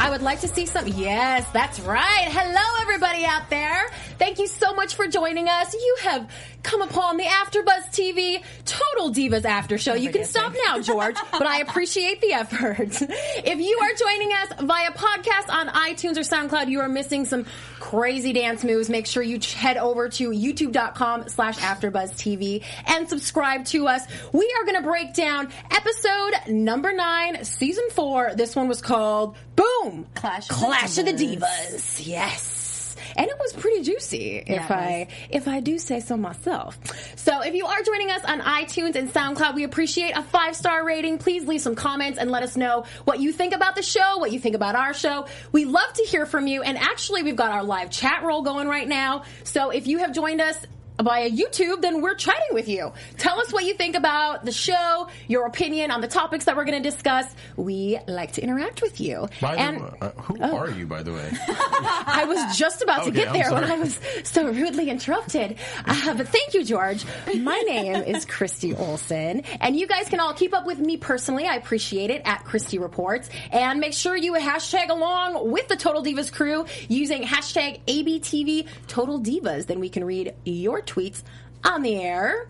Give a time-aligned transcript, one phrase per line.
[0.00, 0.88] I would like to see some.
[0.88, 2.26] Yes, that's right.
[2.30, 3.86] Hello, everybody out there.
[4.18, 5.74] Thank you so much for joining us.
[5.74, 6.30] You have
[6.62, 9.92] come upon the AfterBuzz TV Total Divas After Show.
[9.92, 13.02] You can stop now, George, but I appreciate the effort.
[13.42, 17.46] If you are joining us via podcast on iTunes or SoundCloud, you are missing some
[17.78, 18.88] crazy dance moves.
[18.88, 24.02] Make sure you head over to youtube.com slash AfterBuzz TV and subscribe to us.
[24.32, 28.32] We are going to break down episode number nine, season four.
[28.34, 30.06] This one was called Boom!
[30.14, 31.38] Clash of the Clash of the Divas.
[31.38, 32.06] Divas.
[32.06, 32.96] Yes.
[33.16, 36.78] And it was pretty juicy, Yeah, if I if I do say so myself.
[37.16, 40.84] So if you are joining us on iTunes and SoundCloud, we appreciate a five star
[40.84, 41.18] rating.
[41.18, 44.32] Please leave some comments and let us know what you think about the show, what
[44.32, 45.26] you think about our show.
[45.52, 46.62] We love to hear from you.
[46.62, 49.24] And actually, we've got our live chat roll going right now.
[49.44, 50.56] So if you have joined us
[51.02, 52.92] via YouTube, then we're chatting with you.
[53.18, 56.64] Tell us what you think about the show, your opinion on the topics that we're
[56.64, 57.26] going to discuss.
[57.56, 59.28] We like to interact with you.
[59.40, 60.56] By and the way, uh, who Oh.
[60.56, 61.30] are you, by the way?
[61.48, 63.64] I was just about to get I'm there when.
[63.64, 65.56] I was so rudely interrupted.
[65.84, 67.04] Uh, but thank you, George.
[67.36, 71.46] My name is Christy Olson, and you guys can all keep up with me personally.
[71.46, 76.02] I appreciate it at Christy Reports, and make sure you hashtag along with the Total
[76.02, 79.66] Divas crew using hashtag ABTV Total Divas.
[79.66, 81.22] Then we can read your tweets
[81.64, 82.48] on the air.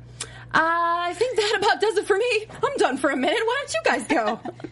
[0.53, 2.47] Uh, I think that about does it for me.
[2.63, 3.41] I'm done for a minute.
[3.45, 4.41] Why don't you guys go?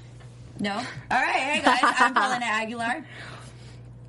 [0.61, 0.73] No?
[0.75, 3.05] All right, hey guys, I'm Paulina Aguilar.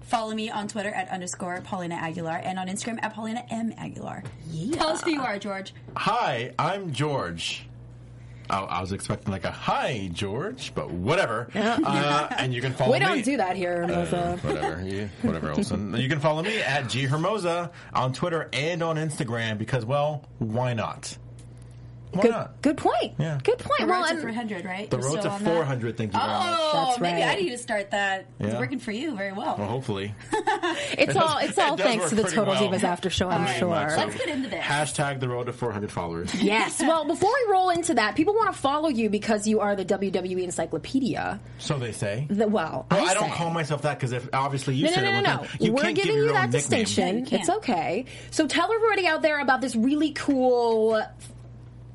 [0.01, 4.23] Follow me on Twitter at underscore Paulina Aguilar and on Instagram at Paulina M Aguilar.
[4.71, 5.75] Tell us who you are, George.
[5.95, 7.68] Hi, I'm George.
[8.49, 11.47] I, I was expecting like a hi, George, but whatever.
[11.89, 13.05] Uh, and you can follow We me.
[13.05, 15.51] don't do that here, Uh, whatever, yeah, whatever.
[15.51, 20.23] And you can follow me at G Hermoza on Twitter and on Instagram because, well,
[20.39, 21.17] why not?
[22.11, 22.61] Why Good, not?
[22.63, 23.13] good point.
[23.19, 23.37] Yeah.
[23.43, 23.81] Good point.
[23.81, 24.89] The well, road to and 300, right?
[24.89, 25.53] The We're road still to on that?
[25.55, 25.97] 400.
[25.97, 26.19] Thank you.
[26.21, 27.37] Oh, That's maybe right.
[27.37, 28.25] I need to start that.
[28.39, 29.55] It's working for you very well.
[29.57, 30.13] Well, hopefully.
[30.97, 32.61] It's all it's all It thanks to the Total well.
[32.71, 33.69] Divas After Show, I'm Pretty sure.
[33.69, 33.89] much.
[33.97, 34.63] Let's get into this.
[34.63, 36.33] Hashtag the road to 400 followers.
[36.41, 36.81] Yes.
[36.81, 39.85] Well, before we roll into that, people want to follow you because you are the
[39.85, 41.39] WWE Encyclopedia.
[41.59, 42.25] So they say.
[42.29, 43.35] The, well, Well, I, I, don't say.
[43.35, 45.47] call myself that because if obviously you No, no, said no, it, no, well, no.
[45.47, 47.27] then you We're giving you that distinction.
[47.31, 48.05] It's okay.
[48.31, 51.01] So tell everybody out there about this really cool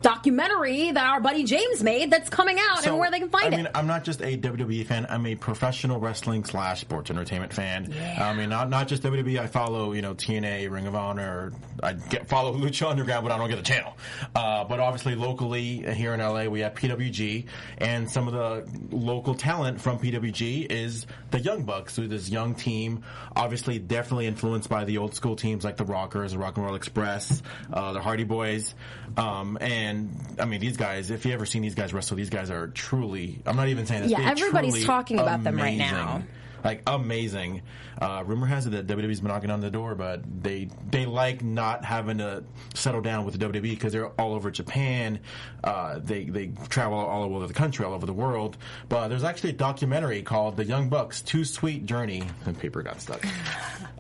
[0.05, 3.55] documentary that our buddy James made that's coming out So, and where they can find
[3.55, 3.73] I mean, it.
[3.75, 5.07] I'm not just a WWE fan.
[5.09, 7.91] I'm a professional wrestling slash sports entertainment fan.
[8.19, 9.39] I mean, not not just WWE.
[9.39, 11.53] I follow, you know, TNA, Ring of Honor.
[11.83, 13.97] I get follow Lucha Underground, but I don't get a channel.
[14.35, 17.47] Uh, but obviously, locally here in LA, we have PWG,
[17.79, 22.55] and some of the local talent from PWG is the Young Bucks, who this young
[22.55, 23.05] team.
[23.35, 26.75] Obviously, definitely influenced by the old school teams like the Rockers, the Rock and Roll
[26.75, 27.43] Express,
[27.73, 28.75] uh, the Hardy Boys,
[29.17, 29.94] um, and
[30.39, 31.11] I mean, these guys.
[31.11, 33.41] If you ever seen these guys wrestle, these guys are truly.
[33.47, 34.11] I'm not even saying this.
[34.11, 36.23] Yeah, everybody's talking about them right now.
[36.65, 37.63] Like amazing.
[38.01, 41.45] Uh, rumor has it that WWE's been knocking on the door, but they they like
[41.45, 42.43] not having to
[42.75, 45.21] settle down with the WWE because they're all over Japan.
[45.63, 48.57] Uh, they they travel all over the country, all over the world.
[48.89, 52.23] But there's actually a documentary called The Young Bucks: Too Sweet Journey.
[52.47, 53.25] And paper got stuck.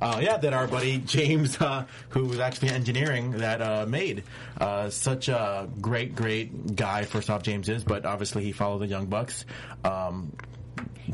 [0.00, 4.25] Uh, yeah, that our buddy James, uh, who was actually engineering that, uh, made.
[4.58, 7.05] Uh, such a great, great guy.
[7.05, 9.44] First off, James is, but obviously he followed the Young Bucks.
[9.84, 10.32] Um,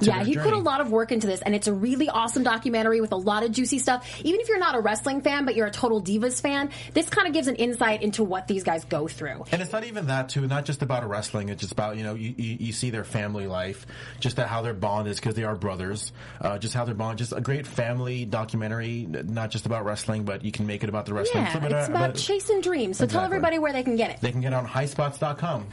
[0.00, 3.00] Yeah, he put a lot of work into this, and it's a really awesome documentary
[3.00, 4.06] with a lot of juicy stuff.
[4.24, 7.26] Even if you're not a wrestling fan, but you're a total Divas fan, this kind
[7.26, 9.44] of gives an insight into what these guys go through.
[9.52, 10.46] And it's not even that too.
[10.46, 11.48] Not just about wrestling.
[11.48, 13.86] It's just about you know you, you, you see their family life,
[14.20, 16.12] just that how their bond is because they are brothers.
[16.40, 17.18] Uh, just how their bond.
[17.18, 19.06] Just a great family documentary.
[19.08, 21.44] Not just about wrestling, but you can make it about the wrestling.
[21.44, 22.98] Yeah, Flip it it's out- about chasing dreams.
[22.98, 24.20] So tell everybody where they can get it.
[24.20, 25.66] They can get it on highspots.com.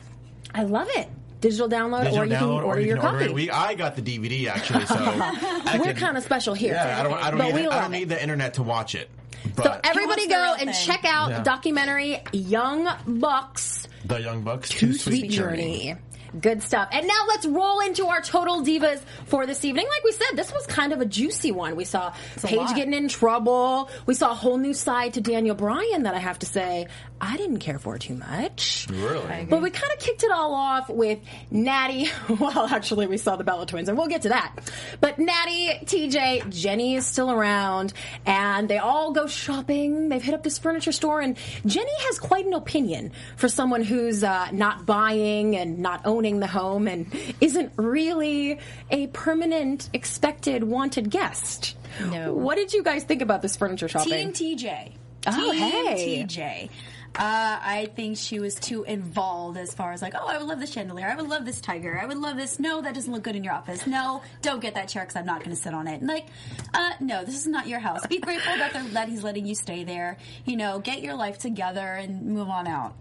[0.53, 1.07] I love it.
[1.41, 3.29] Digital download, Digital or you can download, order you your can order copy.
[3.31, 3.33] it.
[3.35, 4.95] We, I got the DVD actually, so
[5.79, 6.73] We're kind of special here.
[6.73, 7.13] Yeah, I don't.
[7.13, 9.09] I don't, but need, we I don't need the internet to watch it.
[9.55, 10.85] But So everybody He wants the go and thing.
[10.85, 11.43] check out Yeah.
[11.43, 15.95] documentary Young Bucks the Young Bucks, Too Too Sweet, Sweet, Journey.
[16.39, 16.89] Good stuff.
[16.91, 19.87] And now let's roll into our total divas for this evening.
[19.87, 21.75] Like we said, this was kind of a juicy one.
[21.75, 22.13] We saw
[22.43, 23.89] a Paige getting in trouble.
[24.05, 26.87] We saw a whole new side to Daniel Bryan that I have to say
[27.19, 28.87] I didn't care for too much.
[28.91, 29.47] Really?
[29.49, 31.19] But we kind of kicked it all off with
[31.51, 32.09] Natty.
[32.37, 34.53] Well, actually, we saw the Bella twins, and we'll get to that.
[34.99, 37.93] But Natty, TJ, Jenny is still around,
[38.25, 40.09] and they all go shopping.
[40.09, 41.35] They've hit up this furniture store, and
[41.65, 46.47] Jenny has quite an opinion for someone who's uh, not buying and not owning the
[46.47, 47.07] home and
[47.41, 48.59] isn't really
[48.91, 51.75] a permanent, expected, wanted guest.
[52.11, 52.33] No.
[52.33, 54.33] What did you guys think about this furniture shopping?
[54.33, 54.93] Team TJ.
[55.27, 56.23] Oh, Team hey.
[56.23, 56.69] TJ.
[57.15, 60.59] Uh, I think she was too involved as far as like, oh, I would love
[60.59, 61.07] this chandelier.
[61.07, 61.99] I would love this tiger.
[61.99, 62.59] I would love this.
[62.59, 63.87] No, that doesn't look good in your office.
[63.87, 65.99] No, don't get that chair because I'm not going to sit on it.
[65.99, 66.27] And like,
[66.75, 68.05] uh, no, this is not your house.
[68.05, 70.17] Be grateful that, they're, that he's letting you stay there.
[70.45, 72.95] You know, get your life together and move on out.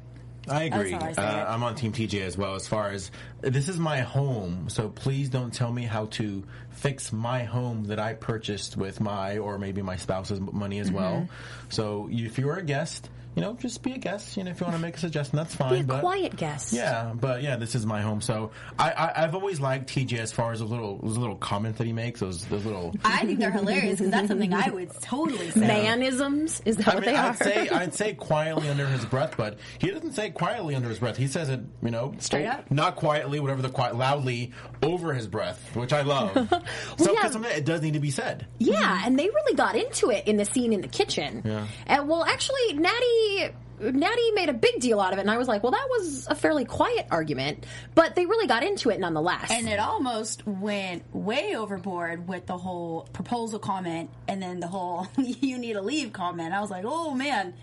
[0.48, 0.94] I agree.
[0.94, 1.52] I uh.
[1.52, 2.54] I'm on Team TJ as well.
[2.54, 3.10] As far as
[3.52, 7.98] this is my home, so please don't tell me how to fix my home that
[7.98, 11.14] I purchased with my or maybe my spouse's money as well.
[11.14, 11.70] Mm-hmm.
[11.70, 14.38] So if you're a guest, you know, just be a guest.
[14.38, 15.74] You know, if you want to make a suggestion, that's fine.
[15.74, 16.72] Be a but quiet guest.
[16.72, 18.22] Yeah, but yeah, this is my home.
[18.22, 21.76] So I, I I've always liked TJ as far as those little those little comments
[21.76, 22.20] that he makes.
[22.20, 22.94] Those those little.
[23.04, 25.60] I think they're hilarious because that's something I would totally say.
[25.60, 26.62] Manisms?
[26.64, 27.28] Is that I what mean, they are?
[27.28, 30.98] I'd say I'd say quietly under his breath, but he doesn't say quietly under his
[30.98, 31.18] breath.
[31.18, 32.70] He says it, you know, Straight up.
[32.70, 34.52] not quietly, whatever the quiet, loudly
[34.82, 36.32] over his breath, which I love.
[36.34, 36.58] so, yeah.
[36.96, 38.46] because sometimes it does need to be said.
[38.58, 41.42] Yeah, and they really got into it in the scene in the kitchen.
[41.44, 41.66] Yeah.
[41.86, 43.54] And well, actually, Natty.
[43.78, 46.26] Natty made a big deal out of it, and I was like, "Well, that was
[46.28, 49.50] a fairly quiet argument," but they really got into it nonetheless.
[49.50, 55.06] And it almost went way overboard with the whole proposal comment and then the whole
[55.18, 56.54] you need to leave comment.
[56.54, 57.54] I was like, oh man.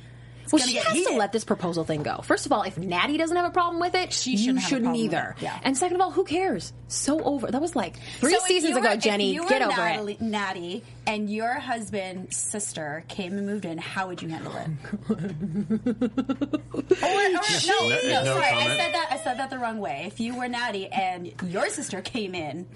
[0.43, 2.21] It's well, she get has to let this proposal thing go.
[2.21, 4.67] First of all, if Natty doesn't have a problem with it, She you shouldn't have
[4.67, 5.35] a shouldn't either.
[5.39, 5.59] yeah.
[5.63, 6.73] And second of all, who cares?
[6.87, 7.47] So over.
[7.49, 9.33] That was like three So seasons ago, were- Jenny.
[9.35, 10.21] Get over Natalie, it.
[10.21, 13.77] Natty, and your husband's sister came and moved in.
[13.77, 14.67] How would you handle it?
[15.09, 19.07] or, or, no, No- no, no sorry, I said that.
[19.11, 20.03] I said that the wrong way.
[20.07, 22.67] If you were Natty and your sister came in,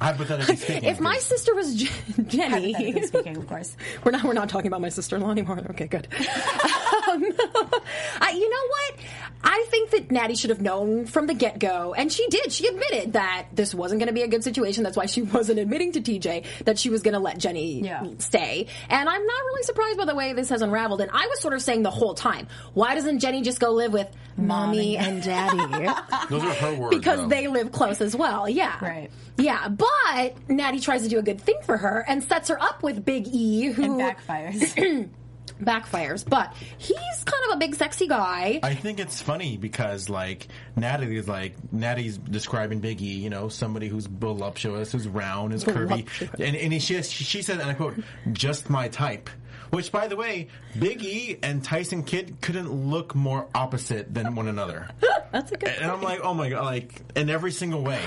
[0.00, 1.90] Hypothetically speaking, If my sister was J-
[2.28, 3.76] Jenny, hypothetically speaking, of course.
[4.04, 4.24] We're not.
[4.24, 5.58] We're not talking about my sister-in-law anymore.
[5.70, 6.06] Okay, good.
[6.12, 7.24] um,
[8.20, 8.94] I, you know what?
[9.42, 12.52] I think that Natty should have known from the get-go, and she did.
[12.52, 14.82] She admitted that this wasn't going to be a good situation.
[14.84, 18.04] That's why she wasn't admitting to TJ that she was going to let Jenny Yeah.
[18.18, 18.66] stay.
[18.88, 21.00] And I'm not really surprised by the way this has unraveled.
[21.00, 23.92] And I was sort of saying the whole time, why doesn't Jenny just go live
[23.92, 25.86] with mommy and daddy?
[26.30, 27.28] those are her words because though.
[27.28, 28.48] they live close as well.
[28.48, 28.76] Yeah.
[28.82, 29.10] Right.
[29.36, 32.82] Yeah, but Natty tries to do a good thing for her and sets her up
[32.82, 35.08] with Big E, who And backfires.
[35.62, 36.28] backfires.
[36.28, 38.60] But he's kind of a big, sexy guy.
[38.62, 44.06] I think it's funny because like Natalie's like Natty's describing Biggie, you know, somebody who's
[44.06, 46.06] voluptuous, who's round, is curvy,
[46.40, 47.94] and and she she said, and I quote,
[48.32, 49.30] "just my type."
[49.70, 50.48] Which, by the way,
[50.78, 54.88] Big E and Tyson Kidd couldn't look more opposite than one another.
[55.32, 55.68] That's a good.
[55.68, 58.00] And I'm like, oh my god, like in every single way.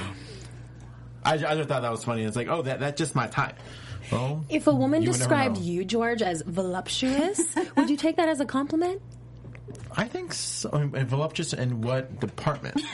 [1.24, 2.24] I, I just thought that was funny.
[2.24, 3.58] It's like, oh, that that's just my type.
[4.12, 7.39] Well, if a woman you described you, George, as voluptuous,
[7.77, 9.01] would you take that as a compliment?
[9.96, 10.70] I think so.
[10.74, 12.82] I mean, voluptuous in what department?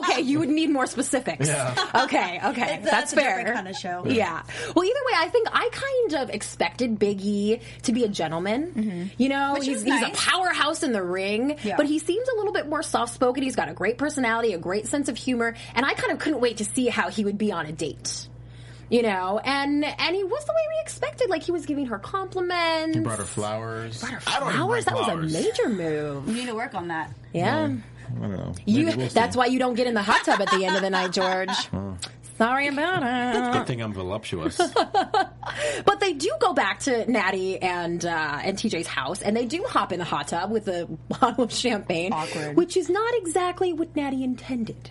[0.00, 0.20] okay.
[0.20, 1.48] You would need more specifics.
[1.48, 1.74] Yeah.
[2.04, 2.40] Okay.
[2.44, 2.60] Okay.
[2.60, 3.36] That's- That's, that's a fair.
[3.38, 4.04] different kind of show.
[4.06, 4.42] Yeah.
[4.74, 9.10] Well, either way, I think I kind of expected Big E to be a gentleman.
[9.18, 9.54] You know, Mm-hmm.
[9.54, 11.76] Which he's, is he's a powerhouse in the ring, Yeah.
[11.76, 13.42] but he seems a little bit more soft spoken.
[13.42, 16.40] He's got a great personality, a great sense of humor, and I kind of couldn't
[16.40, 18.26] wait to see how he would be on a date.
[18.88, 21.30] You know, and and he was the way we expected.
[21.30, 22.96] Like he was giving her compliments.
[22.96, 24.00] He brought her flowers.
[24.00, 24.86] Brought her I don't flowers.
[24.86, 26.26] like That was a major move.
[26.28, 27.12] you need to work on that.
[27.32, 27.74] Yeah.
[28.16, 28.52] I don't know.
[28.66, 30.82] You, we'll that's why you don't get in the hot tub at the end of
[30.82, 31.50] the night, George.
[32.38, 33.52] Sorry about it.
[33.52, 34.60] Good thing I'm voluptuous.
[35.84, 39.64] But they do go back to Natty and uh, and TJ's house, and they do
[39.68, 40.86] hop in the hot tub with a
[41.20, 42.56] bottle of champagne, Awkward.
[42.56, 44.90] which is not exactly what Natty intended.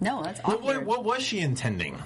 [0.00, 0.86] No, that's what, awkward.
[0.86, 2.00] what, what was she intending?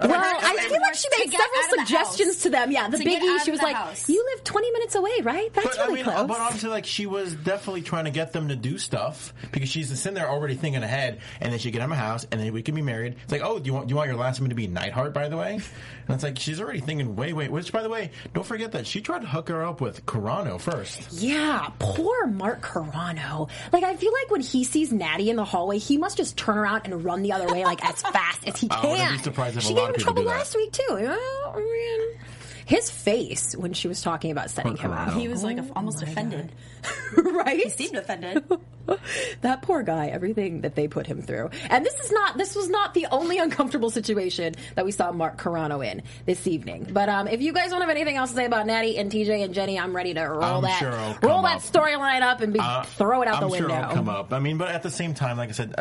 [0.00, 2.42] Well, I I- feel like she made get out of several suggestions house.
[2.42, 2.70] to them.
[2.70, 3.44] Yeah, the To biggie.
[3.44, 4.08] She was like, house.
[4.08, 5.52] "You live 20 minutes away, right?
[5.54, 8.10] That's But really I mean, uh, close." but honestly, like she was definitely trying to
[8.10, 11.70] get them to do stuff because she's sitting there already thinking ahead, and then she
[11.70, 13.16] get out of my house, and then we can be married.
[13.22, 15.12] It's like, oh, do you want do you want your last name to be Neidhart,
[15.14, 15.54] by the way?
[15.54, 17.50] And it's like she's already thinking, wait, wait.
[17.52, 20.60] Which, by the way, don't forget that she tried to hook her up with Carrano
[20.60, 21.12] first.
[21.12, 23.48] Yeah, poor Mark Carrano.
[23.72, 26.58] Like, I feel like when he sees Natty in the hallway, he must just turn
[26.58, 28.78] around and run the other way, like as fast as he can.
[28.78, 28.90] I can.
[28.90, 30.38] wouldn't be surprised if a she lot of people trouble do that.
[30.38, 30.84] last week too.
[30.88, 32.24] Oh, man.
[32.66, 36.02] His face when she was talking about setting him up, He was like a, almost
[36.02, 36.52] Oh offended.
[37.16, 37.60] right?
[37.60, 38.42] He seemed offended.
[39.42, 41.50] that poor guy, everything that they put him through.
[41.70, 45.38] And this is not this was not the only uncomfortable situation that we saw Mark
[45.40, 46.88] Carrano in this evening.
[46.92, 49.44] But um, if you guys don't have anything else to say about Natty and TJ
[49.44, 50.90] and Jenny, I'm ready to roll I'm that sure
[51.28, 53.82] roll come that storyline up and be, Uh, throw it out I'm the sure window.
[53.84, 54.32] it'll come up.
[54.32, 55.74] I mean, but at the same time, like I said,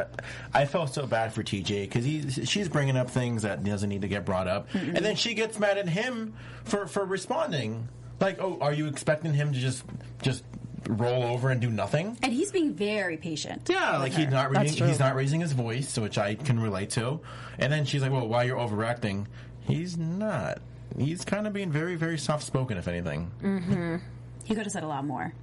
[0.54, 4.02] I, I felt so bad for TJ because she's bringing up things that doesn't need
[4.02, 6.34] to get brought up, and then she gets mad at him
[6.72, 7.88] for for responding.
[8.20, 9.84] Like, oh, are you expecting him to just
[10.22, 10.44] just
[10.88, 12.18] roll over and do nothing?
[12.24, 13.68] And he's being very patient.
[13.70, 16.60] Yeah, like with he's not That's raising, he's not raising his voice, which I can
[16.60, 17.20] relate to.
[17.60, 19.28] And then she's like, "Well, why you're overacting?"
[19.68, 20.60] He's not.
[20.98, 23.32] He's kind of being very, very soft spoken, if anything.
[23.42, 23.98] Mm-hmm.
[24.44, 25.34] He could have said a lot more.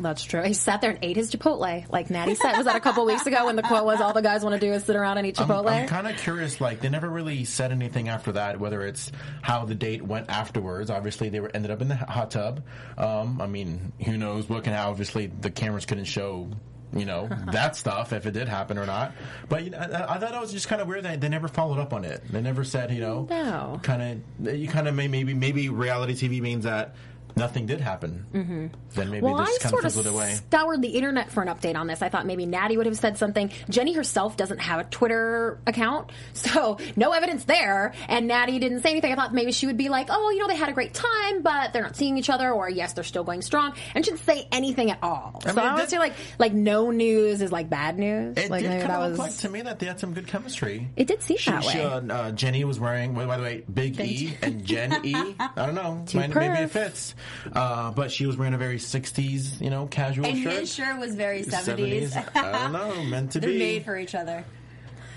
[0.00, 0.42] That's true.
[0.42, 2.56] He sat there and ate his Chipotle, like Natty said.
[2.56, 4.66] Was that a couple weeks ago when the quote was all the guys want to
[4.66, 5.70] do is sit around and eat I'm, Chipotle?
[5.70, 6.60] I'm kind of curious.
[6.60, 8.58] Like they never really said anything after that.
[8.58, 10.90] Whether it's how the date went afterwards.
[10.90, 12.62] Obviously, they were ended up in the hot tub.
[12.96, 14.72] Um, I mean, who knows what can?
[14.72, 16.48] Obviously, the cameras couldn't show.
[16.92, 19.12] You know that stuff if it did happen or not,
[19.48, 21.46] but you know, I, I thought it was just kind of weird that they never
[21.46, 22.20] followed up on it.
[22.32, 23.78] They never said, you know, No.
[23.84, 26.96] kind of you kind of may, maybe maybe reality TV means that
[27.36, 28.26] nothing did happen.
[28.32, 28.66] Mm-hmm.
[28.94, 30.34] Then maybe Well, they I kind sort of fizzled away.
[30.34, 32.02] scoured the internet for an update on this.
[32.02, 33.50] I thought maybe Natty would have said something.
[33.68, 37.92] Jenny herself doesn't have a Twitter account, so no evidence there.
[38.08, 39.12] And Natty didn't say anything.
[39.12, 41.42] I thought maybe she would be like, "Oh, you know, they had a great time,
[41.42, 44.24] but they're not seeing each other," or "Yes, they're still going strong," and she didn't
[44.24, 45.40] say anything at all.
[45.44, 48.36] so mean, I it would say like like no news is like bad news.
[48.36, 49.18] It like did kind of was.
[49.18, 50.88] look like to me that they had some good chemistry.
[50.96, 51.84] It did seem She- that she, way.
[51.84, 55.14] uh, uh, Jenny was wearing, by the way, Big E and Jen E.
[55.40, 57.14] I don't know, maybe it fits.
[57.52, 60.52] Uh, but she was wearing a very '60s, you know, casual And shirt.
[60.60, 62.16] his shirt was very 70s.
[62.36, 63.58] I don't know, meant to They're be.
[63.58, 64.44] made for each other.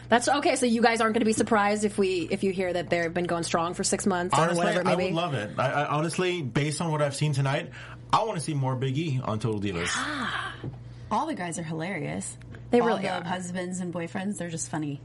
[0.09, 0.55] That's okay.
[0.57, 3.11] So you guys aren't going to be surprised if we if you hear that they've
[3.13, 5.11] been going strong for six months or whatever it may I be.
[5.11, 5.51] love it.
[5.57, 7.69] I, I, honestly, based on what I've seen tonight,
[8.11, 9.89] I want to see more Big E on Total Divas.
[11.11, 12.37] All the guys are hilarious.
[12.71, 13.23] They All really the are.
[13.23, 14.99] husbands and boyfriends, they're just funny.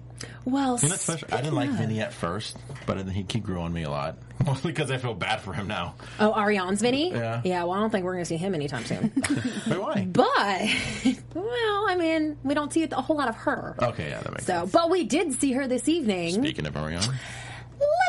[0.45, 3.41] well, You know, especially, I didn't like speaking Vinny at first, but then he, he
[3.41, 4.17] grew on me a lot.
[4.47, 5.95] Mostly because I feel bad for him now.
[6.21, 7.11] Oh, Ariane's Vinny?
[7.11, 7.41] Yeah.
[7.45, 9.13] Yeah, well, I don't think we're going to see him anytime soon.
[9.69, 10.07] Wait, why?
[10.11, 10.27] but,
[11.35, 13.75] well, I mean, we don't see a whole lot of her.
[13.83, 14.73] Okay, yeah, that makes So, sense.
[14.73, 16.35] but we did see her this evening.
[16.35, 17.03] Speaking of Ariane.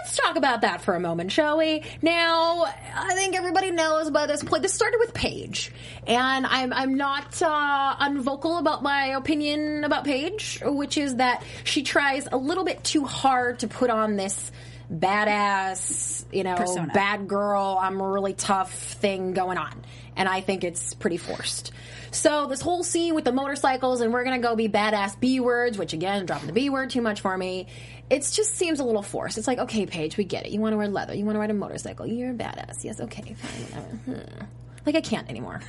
[0.02, 1.84] Let's talk about that for a moment, shall we?
[2.02, 2.64] Now,
[2.96, 4.60] I think everybody knows about this play.
[4.62, 5.72] This started with Paige,
[6.08, 11.84] and I'm I'm not uh, unvocal about my opinion about Paige, which is that she
[11.84, 14.52] tries a little bit too hard to put on this
[14.92, 16.92] badass, you know, Persona.
[16.94, 17.78] bad girl.
[17.80, 19.84] I'm a really tough thing going on,
[20.16, 21.72] and I think it's pretty forced.
[22.12, 25.78] So this whole scene with the motorcycles and we're gonna go be badass B words,
[25.78, 27.68] which again, dropping the B word too much for me.
[28.10, 29.38] It just seems a little forced.
[29.38, 30.52] It's like, okay, Paige, we get it.
[30.52, 31.14] You want to wear leather.
[31.14, 32.08] You want to ride a motorcycle.
[32.08, 32.84] You're a badass.
[32.84, 34.22] Yes, okay, fine, whatever.
[34.24, 34.46] Hmm.
[34.86, 35.62] Like I can't anymore.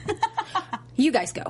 [0.96, 1.44] you guys go.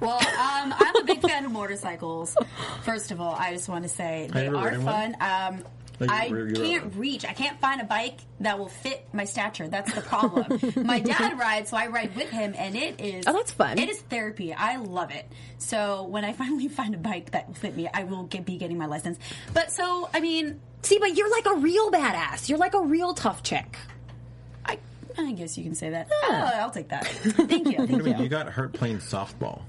[0.00, 2.36] Well, um, I'm a big fan of motorcycles.
[2.82, 5.14] First of all, I just want to say they are ridden one?
[5.14, 5.54] fun.
[5.54, 5.64] Um,
[6.00, 7.24] Like, I you're- you're- can't reach.
[7.24, 9.66] I can't find a bike that will fit my stature.
[9.68, 10.46] That's the problem.
[10.86, 13.24] my dad rides, so I ride with him, and it is.
[13.26, 13.78] Oh, that's fun.
[13.78, 14.52] It is therapy.
[14.54, 15.26] I love it.
[15.58, 18.56] So when I finally find a bike that will fit me, I will get, be
[18.58, 19.18] getting my license.
[19.54, 22.48] But so, I mean, See, but you're like a real badass.
[22.48, 23.76] You're like a real tough chick.
[24.64, 24.78] I,
[25.18, 26.08] I guess you can say that.
[26.12, 27.04] Oh, I'll take that.
[27.08, 27.78] Thank you.
[27.78, 28.16] Thank What do you mean?
[28.18, 28.22] you.
[28.22, 29.62] You got hurt playing softball.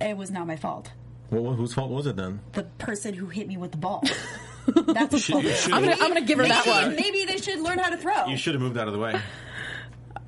[0.00, 0.92] It was not my fault.
[1.30, 2.38] Well, whose fault was it then?
[2.52, 4.04] The person who hit me with the ball.
[4.66, 5.44] That's the fault.
[5.44, 6.96] should- I'm gonna, I'm gonna give her that Maybe, one.
[6.96, 8.26] maybe they should learn how to throw.
[8.26, 9.20] You should have moved out of the way.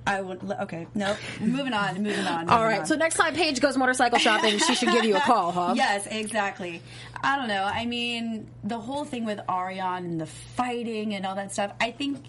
[0.06, 0.42] I would.
[0.62, 1.18] Okay, nope.
[1.38, 2.02] Moving on.
[2.02, 2.48] Moving on.
[2.48, 2.80] All moving right.
[2.80, 2.86] on.
[2.86, 5.74] So next time Paige goes motorcycle shopping, she should give you a call, huh?
[5.76, 6.80] Yes, exactly.
[7.22, 7.62] I don't know.
[7.64, 11.72] I mean, the whole thing with Ariane and the fighting and all that stuff.
[11.78, 12.24] I think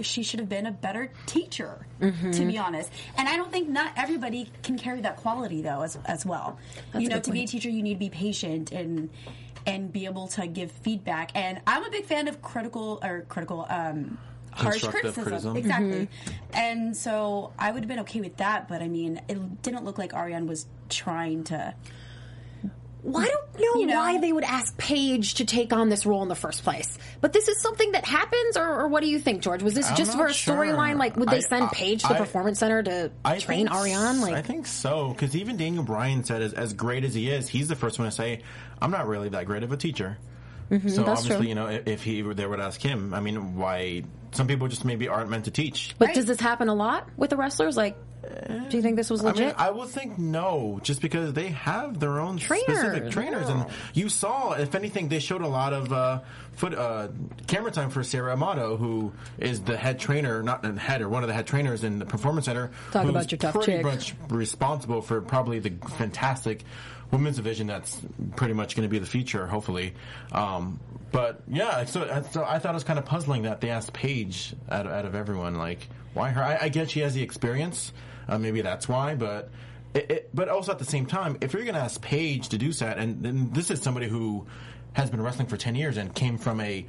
[0.00, 2.30] she should have been a better teacher, Mm-hmm.
[2.30, 2.88] to be honest.
[3.18, 6.56] And I don't think not everybody can carry that quality though, as as well.
[6.92, 9.10] That's you a know, good to be a teacher, you need to be patient and
[9.68, 11.30] and be able to give feedback.
[11.34, 13.66] And I'm a big fan of critical or critical.
[13.68, 14.18] Um,
[14.50, 15.56] Harsh criticism, criticism.
[15.56, 16.54] exactly, Mm-hmm.
[16.54, 18.66] and so I would have been okay with that.
[18.66, 21.74] But I mean, it didn't look like Ariane was trying to
[23.12, 23.96] Well, I don't know know, You know?
[23.96, 27.32] why they would ask Paige to take on this role in the first place, but
[27.32, 29.62] this is something that happens, or, or what do you think, George?
[29.62, 30.96] Was this I'm just for a storyline?
[30.98, 33.66] Like, would they I- send I- Paige to the I- performance center to I train
[33.66, 34.20] think Ariane?
[34.20, 37.48] Like, I think so because even Daniel Bryan said, as, as great as he is,
[37.48, 38.42] he's the first one to say,
[38.80, 40.18] "I'm not really that great of a teacher."
[40.70, 41.46] so Mm-hmm, that's obviously, true.
[41.46, 44.04] you know, if, if he they would ask him, I mean, why?
[44.32, 45.94] Some people just maybe aren't meant to teach.
[45.98, 47.74] but does this happen a lot with the wrestlers?
[47.76, 47.96] Like,
[48.68, 49.46] do you think this was I legit?
[49.46, 53.66] mean, I would think no, just because they have their own Trainers, specific trainers, and
[53.94, 56.20] you saw, if anything, they showed a lot of uh,
[56.52, 57.08] foot uh,
[57.46, 61.22] camera time for Sara Amato, who is the head trainer, not the head or one
[61.22, 62.70] of the head trainers in the performance center.
[62.90, 63.82] Talk who's about your tough pretty chick.
[63.84, 66.64] much responsible for probably the fantastic
[67.10, 67.98] women's division that's
[68.36, 69.94] pretty much going to be the future, hopefully.
[70.32, 70.78] Um,
[71.10, 74.54] but yeah, so, so I thought it was kind of puzzling that they asked Paige
[74.70, 76.42] out, out of everyone, like, why her?
[76.42, 77.92] I, I get she has the experience,
[78.28, 79.50] uh, maybe that's why, but.
[79.94, 82.58] It, it, but also at the same time, if you're going to ask Paige to
[82.58, 84.46] do that, and, and this is somebody who
[84.92, 86.84] has been wrestling for ten years and came from a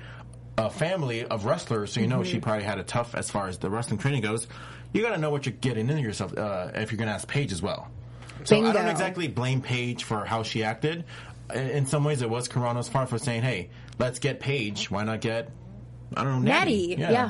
[0.58, 2.32] a family of wrestlers, so you know Mm-hmm.
[2.32, 4.48] she probably had a tough as far as the wrestling training goes.
[4.92, 7.26] You got to know what you're getting into yourself uh, if you're going to ask
[7.26, 7.90] Paige as well.
[8.44, 11.06] So I don't exactly blame Paige for how she acted.
[11.54, 14.92] In- In some ways, it was Carrano's fault for saying, "Hey, let's get Paige.
[14.92, 15.50] Why not get
[16.18, 17.30] I don't know Natty, Natty?" yeah.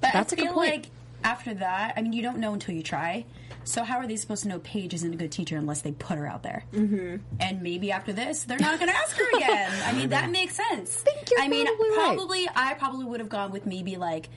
[0.00, 0.70] But That's a I good feel point.
[0.70, 0.86] like
[1.22, 3.24] after that, I mean, you don't know until you try.
[3.64, 6.18] So how are they supposed to know Paige isn't a good teacher unless they put
[6.18, 6.64] her out there?
[6.72, 7.16] Mm-hmm.
[7.40, 9.72] And maybe after this, they're not going to ask her again.
[9.86, 10.94] I mean, that makes sense.
[10.94, 12.56] think you're I mean, probably right.
[12.56, 14.28] I probably would have gone with maybe like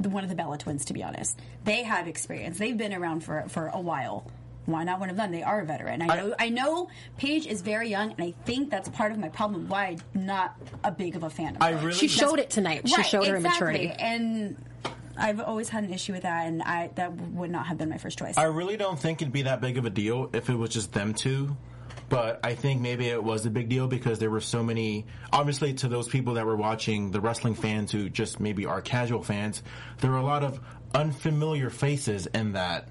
[0.00, 0.84] the, one of the Bella twins.
[0.86, 2.58] To be honest, they have experience.
[2.58, 4.30] They've been around for for a while.
[4.66, 5.30] Why not one of them?
[5.30, 6.00] They are a veteran.
[6.00, 6.34] I know.
[6.38, 6.88] I, know
[7.18, 9.68] Paige is very young, and I think that's part of my problem.
[9.68, 11.78] Why I'm not a big of a fan of I her.
[11.88, 12.88] really she showed it tonight.
[12.88, 13.66] She Right, showed her exactly.
[13.84, 14.02] immaturity.
[14.02, 14.56] And
[15.16, 17.98] I've always had an issue with that, and I that would not have been my
[17.98, 18.36] first choice.
[18.36, 20.92] I really don't think it'd be that big of a deal if it was just
[20.92, 21.56] them two.
[22.08, 25.06] But I think maybe it was a big deal because there were so many.
[25.32, 29.22] Obviously, to those people that were watching, the wrestling fans who just maybe are casual
[29.22, 29.62] fans,
[30.00, 30.60] there were a lot of
[30.94, 32.88] unfamiliar faces in that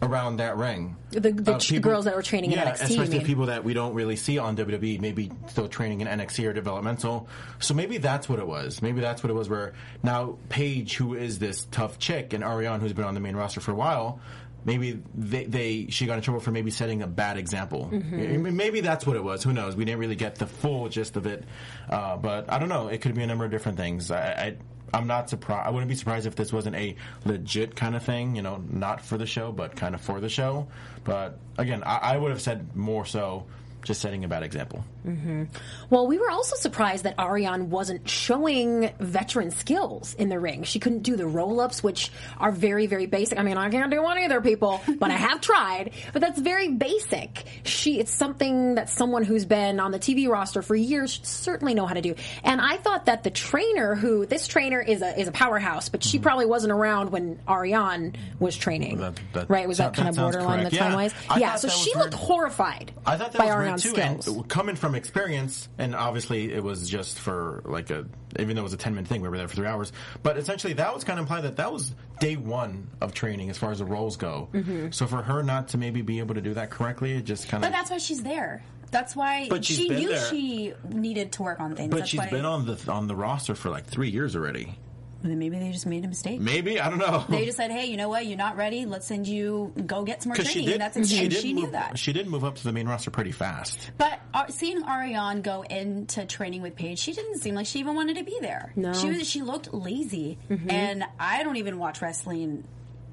[0.00, 0.96] around that ring.
[1.10, 3.64] The- the Uh, ch- girls that were training in yeah, NXT, you especially people that
[3.64, 7.28] we don't really see on WWE, maybe still training in NXT or developmental.
[7.58, 8.80] So maybe that's what it was.
[8.80, 9.48] Maybe that's what it was.
[9.48, 13.34] Where now Paige, who is this tough chick, and Ariane, who's been on the main
[13.34, 14.20] roster for a while,
[14.64, 17.88] maybe they, they she got in trouble for maybe setting a bad example.
[17.92, 18.56] Mm-hmm.
[18.56, 19.42] Maybe that's what it was.
[19.42, 19.74] Who knows?
[19.74, 21.42] We didn't really get the full gist of it,
[21.90, 22.86] uh, but I don't know.
[22.88, 24.10] It could be a number of different things.
[24.12, 24.20] I.
[24.20, 24.56] I
[24.92, 25.66] I'm not surprised.
[25.66, 29.00] I wouldn't be surprised if this wasn't a legit kind of thing, you know, not
[29.00, 30.68] for the show, but kind of for the show.
[31.04, 33.46] But again, I, I would have said more so
[33.82, 34.84] just setting a bad example.
[35.06, 35.44] Mm-hmm.
[35.90, 40.64] Well, we were also surprised that Ariane wasn't showing veteran skills in the ring.
[40.64, 43.38] She couldn't do the roll ups, which are very, very basic.
[43.38, 45.92] I mean, I can't do one either, people, but I have tried.
[46.12, 47.44] But that's very basic.
[47.64, 51.74] She, it's something that someone who's been on the TV roster for years should certainly
[51.74, 52.14] know how to do.
[52.44, 56.02] And I thought that the trainer, who this trainer is a is a powerhouse, but
[56.04, 56.24] she mm-hmm.
[56.24, 58.98] probably wasn't around when Ariane was training.
[58.98, 59.66] That- that- right?
[59.66, 60.70] Was that, that kind of borderline correct.
[60.72, 61.12] the time wise?
[61.12, 61.34] Yeah.
[61.34, 61.54] I Yeah.
[61.56, 64.22] So she was looked horrified I thought that by was Ariane's weird too.
[64.22, 64.28] skills.
[64.28, 68.06] And coming from experience, and obviously it was just for like a,
[68.38, 69.92] even though it was a ten minute thing, we were there for three hours.
[70.22, 73.58] But essentially, that was kind of implied that that was day one of training as
[73.58, 74.48] far as the roles go.
[74.52, 74.90] Mm-hmm.
[74.90, 77.64] So for her not to maybe be able to do that correctly, it just kind
[77.64, 77.70] of.
[77.70, 78.62] but that's why she's there.
[78.90, 80.24] That's why she knew there.
[80.26, 81.90] she needed to work on things.
[81.90, 84.78] But That's she's why, been on the on the roster for like three years already.
[85.20, 86.38] Then maybe they just made a mistake.
[86.40, 87.24] Maybe I don't know.
[87.28, 88.26] They just said, "Hey, you know what?
[88.26, 88.86] You're not ready.
[88.86, 91.40] Let's send you go get some more training." she did, and that's she and did
[91.42, 91.98] she move, knew that.
[91.98, 93.90] She did move up to the main roster pretty fast.
[93.98, 97.96] But uh, seeing Ariane go into training with Paige, she didn't seem like she even
[97.96, 98.72] wanted to be there.
[98.76, 98.92] No.
[98.92, 99.28] she was.
[99.28, 100.70] She looked lazy, Mm-hmm.
[100.70, 102.62] and I don't even watch wrestling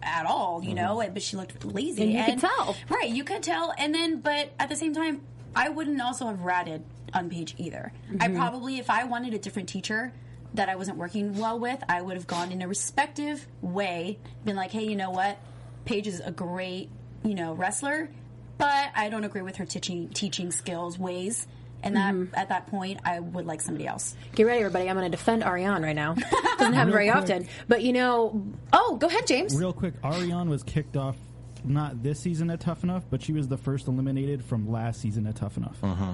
[0.03, 1.03] at all, you know.
[1.11, 2.75] But she looked lazy, And you could tell.
[2.89, 3.09] right?
[3.09, 5.21] You could tell, and then, but at the same time,
[5.55, 6.83] I wouldn't also have ratted
[7.15, 7.91] on Paige either.
[8.19, 8.37] I Mm-hmm.
[8.37, 10.13] probably, if I wanted a different teacher.
[10.55, 14.55] That I wasn't working well with, I would have gone in a respective way, been
[14.55, 15.37] like, "Hey, you know what?
[15.85, 16.89] Paige is a great,
[17.23, 18.09] you know, wrestler,
[18.57, 21.45] but I don't agree with her teaching teaching skills ways.
[21.83, 22.33] And that Mm-hmm.
[22.35, 24.15] at that point, I would like somebody else.
[24.33, 24.89] Get ready, everybody.
[24.89, 26.15] I'm going to defend Ariane right now.
[26.57, 27.21] Doesn't happen very quick.
[27.23, 27.47] often.
[27.67, 29.55] But you know, oh, go ahead, James.
[29.55, 31.15] Real quick, Ariane was kicked off
[31.63, 35.27] not this season at Tough Enough, but she was the first eliminated from last season
[35.27, 35.77] at Tough Enough.
[35.83, 36.13] Uh huh.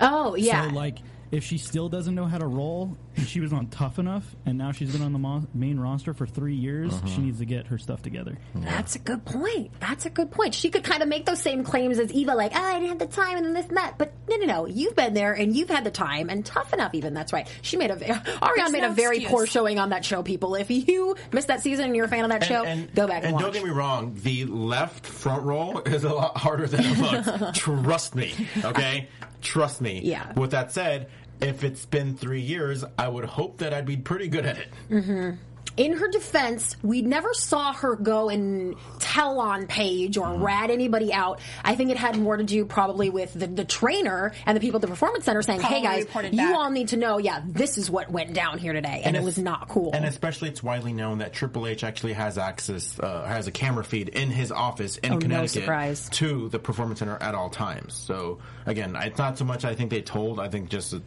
[0.00, 0.68] Oh, yeah.
[0.68, 0.98] So, like,
[1.30, 4.56] if she still doesn't know how to roll, and she was on Tough Enough, and
[4.56, 6.92] now she's been on the mo- main roster for three years.
[6.92, 7.06] Uh-huh.
[7.08, 8.38] She needs to get her stuff together.
[8.54, 9.70] That's a good point.
[9.80, 10.54] That's a good point.
[10.54, 12.98] She could kind of make those same claims as Eva, like, oh, I didn't have
[12.98, 13.98] the time and then this and that.
[13.98, 14.66] But no, no, no.
[14.66, 17.14] You've been there and you've had the time and tough enough even.
[17.14, 17.48] That's right.
[17.62, 19.30] She made a, Ariana made no a very excuse.
[19.30, 20.54] poor showing on that show, people.
[20.54, 22.64] If you missed that season and you're a fan of that show,
[22.94, 23.42] go back and, and watch.
[23.42, 27.58] don't get me wrong, the left front roll is a lot harder than it looks.
[27.58, 28.32] Trust me,
[28.64, 29.08] okay?
[29.40, 30.00] Trust me.
[30.02, 30.32] Yeah.
[30.34, 34.28] With that said, if it's been three years, I would hope that I'd be pretty
[34.28, 34.68] good at it.
[34.90, 35.30] Mm-hmm.
[35.78, 40.42] In her defense, we never saw her go and tell on Paige or Mm-hmm.
[40.44, 41.40] rat anybody out.
[41.64, 44.76] I think it had more to do probably with the, the trainer and the people
[44.78, 46.54] at the performance center saying, "Hey guys, reported you back.
[46.54, 47.18] all need to know.
[47.18, 50.48] Yeah, this is what went down here today, and, it was not cool." And especially,
[50.50, 54.30] it's widely known that Triple H actually has access, uh, has a camera feed in
[54.30, 56.08] his office in Oh, no Connecticut surprise.
[56.10, 57.94] to the Performance Center at all times.
[57.94, 60.40] So again, it's not so much I think they told.
[60.40, 61.02] I think just that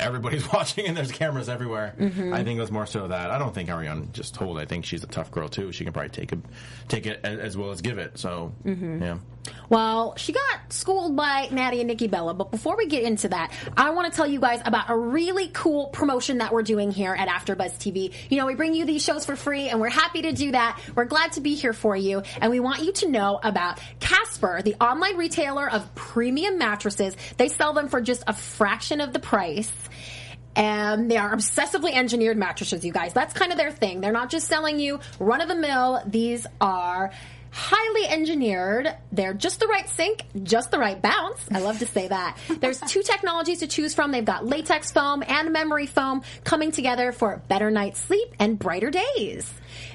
[0.00, 1.94] everybody's watching and there's cameras everywhere.
[1.98, 2.32] Mm-hmm.
[2.32, 4.58] I think it was more so that I don't think Ariane just told.
[4.58, 5.72] I think she's a tough girl too.
[5.72, 6.38] She can probably take it,
[6.88, 8.18] take it as, as well as give it.
[8.18, 9.02] So Mm-hmm.
[9.02, 9.18] yeah.
[9.68, 13.52] Well, she got schooled by Natty and Nikki Bella, but before we get into that,
[13.76, 17.14] I want to tell you guys about a really cool promotion that we're doing here
[17.14, 18.12] at AfterBuzz TV.
[18.30, 20.80] You know, we bring you these shows for free, and we're happy to do that.
[20.94, 24.62] We're glad to be here for you, and we want you to know about Casper,
[24.62, 27.16] the online retailer of premium mattresses.
[27.36, 29.72] They sell them for just a fraction of the price.
[30.56, 33.12] And they are obsessively engineered mattresses, you guys.
[33.12, 34.00] That's kind of their thing.
[34.00, 36.02] They're not just selling you run of the mill.
[36.04, 37.12] These are
[37.50, 38.94] highly engineered.
[39.12, 41.40] They're just the right sink, just the right bounce.
[41.52, 42.36] I love to say that.
[42.60, 44.12] There's two technologies to choose from.
[44.12, 48.90] They've got latex foam and memory foam coming together for better night's sleep and brighter
[48.90, 49.50] days.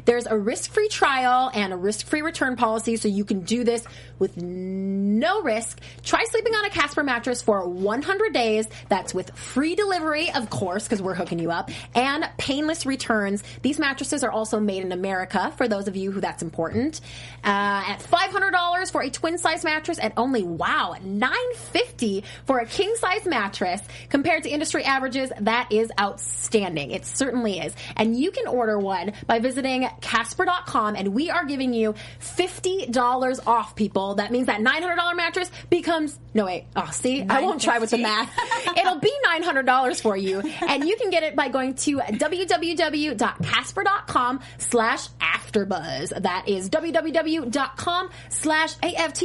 [0.06, 3.84] There's a risk-free trial and a risk-free return policy, so you can do this
[4.20, 5.80] with no risk.
[6.04, 8.68] Try sleeping on a Casper mattress for 100 days.
[8.90, 13.44] That's with free delivery, of course, because we're hooking you up, and painless returns.
[13.62, 17.02] These mattresses are also made in America, for those of you who that's important.
[17.44, 23.82] Uh, at $500 for a twin-size mattress, and only wow, 950 for a king-size mattress.
[24.10, 26.92] Compared to industry averages, that is outstanding.
[26.92, 27.76] It certainly is.
[27.96, 33.76] And you can order one by visiting Casper.com, and we are giving you $50 off,
[33.76, 34.16] people.
[34.16, 37.98] That means that $900 mattress becomes, no wait, oh, see, I won't try with the
[37.98, 38.32] math.
[38.78, 43.20] It'll be $900 for you, and you can get it by going to www.casper.com
[44.58, 46.22] slash afterbuzz.
[46.22, 49.24] That is www.com slash A-F-T-E-R-B-U-Z-Z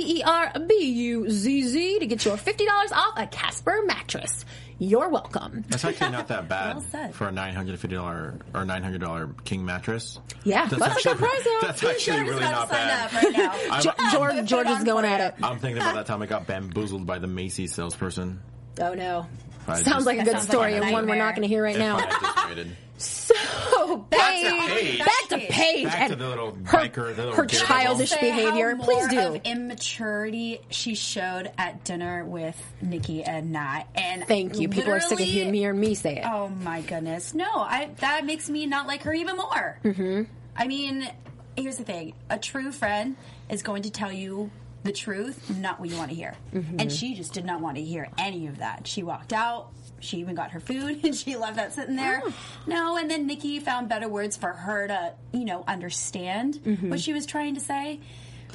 [1.98, 4.44] to get your $50 off a Casper mattress.
[4.80, 5.64] You're welcome.
[5.68, 9.00] That's actually not that bad Well for a nine hundred fifty dollar or nine hundred
[9.00, 10.20] dollar king mattress.
[10.44, 11.58] Yeah, that's a actually, good price, though.
[11.62, 13.12] That's actually really not bad.
[13.12, 13.80] right now.
[14.12, 15.34] George, George is going at it.
[15.42, 18.40] I'm thinking about that time I got bamboozled by the Macy's salesperson.
[18.80, 19.26] Oh no.
[19.66, 21.48] I Sounds just- like a good story like a and one we're not going to
[21.48, 22.64] hear right If I now.
[22.98, 23.78] Had just waited.
[23.88, 24.98] So, Back to Paige, Paige.
[24.98, 28.20] back to Paige, Back and to the little her, biker, the little her childish Say
[28.20, 28.76] behavior.
[28.76, 29.18] How Please more do.
[29.36, 34.68] Of immaturity she showed at dinner with Nikki and Nat, and Thank you.
[34.68, 36.24] People are sick of hearing me or me say it.
[36.26, 37.46] Oh my goodness, no!
[37.46, 39.78] I that makes me not like her even more.
[39.84, 40.22] Mm-hmm.
[40.56, 41.08] I mean,
[41.56, 43.16] here's the thing: a true friend
[43.48, 44.50] is going to tell you
[44.84, 46.34] the truth, not what you want to hear.
[46.54, 46.80] Mm-hmm.
[46.80, 48.86] And she just did not want to hear any of that.
[48.86, 49.70] She walked out.
[50.00, 52.22] She even got her food, and she left that sitting there.
[52.24, 52.32] Oh.
[52.66, 56.90] No, and then Nikki found better words for her to, you know, understand Mm-hmm.
[56.90, 58.00] what she was trying to say.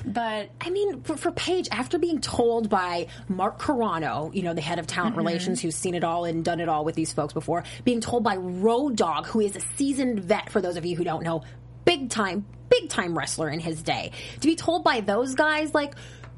[0.05, 4.61] But I mean, for, for Paige, after being told by Mark Carrano, you know, the
[4.61, 7.31] head of talent relations, who's seen it all and done it all with these folks
[7.33, 10.95] before, being told by Road Dogg, who is a seasoned vet, for those of you
[10.97, 11.43] who don't know,
[11.85, 15.93] big time, big time wrestler in his day, to be told by those guys, like,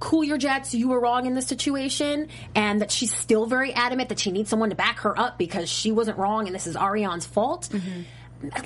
[0.06, 4.10] cool your jets, you were wrong in this situation, and that she's still very adamant
[4.10, 6.76] that she needs someone to back her up because she wasn't wrong and this is
[6.76, 7.70] Ariane's fault.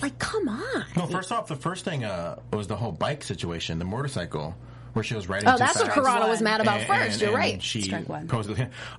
[0.01, 0.85] Like, come on.
[0.97, 4.53] Well, first off, the first thing uh, was the whole bike situation, the motorcycle,
[4.99, 5.47] where she was riding.
[5.47, 6.29] Oh, too that's what fast.
[6.29, 7.11] Was mad about And- first.
[7.13, 7.63] and- You're and right.
[7.63, 8.27] She Strike one.
[8.27, 8.51] posed,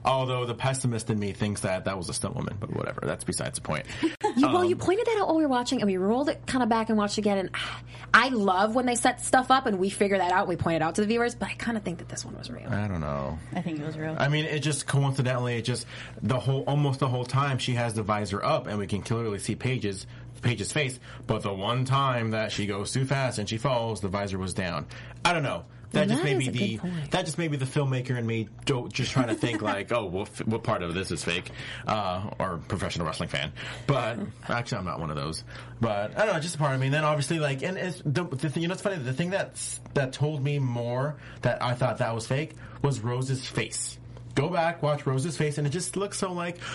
[0.04, 3.02] although the pessimist in me thinks that that was a stunt woman, but whatever.
[3.04, 3.84] That's besides the point.
[4.36, 6.46] You, well, Um, you pointed that out while we were watching, and we rolled it
[6.46, 7.36] kind of back and watched again.
[7.36, 7.50] And
[8.14, 10.46] I love when they set stuff up and we figure that out.
[10.46, 12.38] We point it out to the viewers, but I kind of think that this one
[12.38, 12.68] was real.
[12.72, 13.40] I don't know.
[13.52, 14.14] I think it was real.
[14.16, 15.84] I mean, it just coincidentally, it just
[16.22, 19.40] the whole almost the whole time she has the visor up, and we can clearly
[19.40, 20.06] see Paige's
[20.42, 21.00] Paige's face.
[21.26, 24.54] But the one time that she goes too fast and she falls, the visor was
[24.54, 24.86] down.
[25.24, 25.64] I don't know.
[25.92, 28.48] That Well, just that be a the that just may be the filmmaker and me
[28.92, 31.50] just trying to think like, oh, what, f- what part of this is fake,
[31.86, 33.52] uh, or professional wrestling fan.
[33.88, 35.42] But actually, I'm not one of those.
[35.80, 36.86] But I don't know, just a part of me.
[36.86, 38.96] And then obviously, like, and it's, the, the thing, you know, it's funny.
[38.98, 43.44] The thing that's that told me more that I thought that was fake was Rose's
[43.44, 43.98] face.
[44.36, 46.58] Go back, watch Rose's face, and it just looks so like.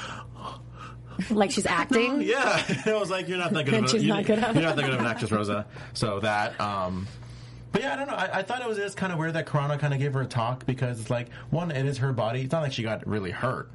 [1.30, 2.22] Like she's acting.
[2.28, 3.76] Yeah, I was like, you're not that good.
[3.76, 4.38] Of a, She's you, not good.
[4.38, 5.66] You're not that good of an actress, Rosa.
[5.94, 6.60] So that.
[6.60, 7.08] um
[7.76, 8.14] but yeah, I don't know.
[8.16, 10.22] I, I thought it was just kind of weird that Corona kind of gave her
[10.22, 12.42] a talk because it's like, one, it is her body.
[12.42, 13.70] It's not like she got really hurt.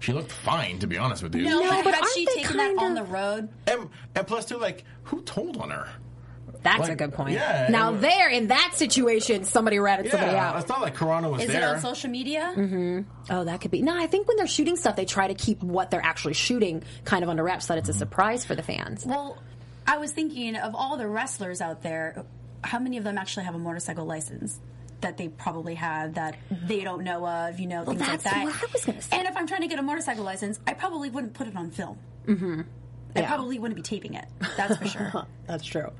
[0.00, 1.42] She looked fine, to be honest with you.
[1.44, 3.48] No, No, but, but had aren't she they taken that kinda- on the road?
[3.66, 5.88] And, and plus, too, like, who told on her?
[6.64, 7.32] That's Like, a good point.
[7.32, 10.56] yeah, now and- there in that situation, somebody ratted somebody out.
[10.60, 11.60] it's not like Corona was Is there.
[11.60, 12.52] it on social media?
[12.56, 13.00] Mm-hmm.
[13.30, 13.82] Oh, that could be.
[13.82, 16.84] No, I think when they're shooting stuff, they try to keep what they're actually shooting
[17.04, 19.04] kind of under wraps, so that it's a surprise for the fans.
[19.04, 19.38] Well,
[19.88, 22.24] I was thinking of all the wrestlers out there,
[22.62, 24.60] how many of them actually have a motorcycle license?
[25.00, 28.44] That they probably have that they don't know of, you know, things like that.
[28.44, 29.18] what I was gonna say.
[29.18, 31.72] And if I'm trying to get a motorcycle license, I probably wouldn't put it on
[31.72, 31.98] film.
[32.26, 32.60] Mm-hmm.
[33.16, 34.26] I probably wouldn't be taping it.
[34.56, 35.26] That's for sure.
[35.46, 35.90] That's true.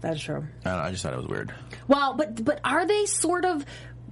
[0.00, 0.46] That's true.
[0.64, 1.54] I, don't know, I just thought it was weird.
[1.88, 3.64] Well, but but are they sort of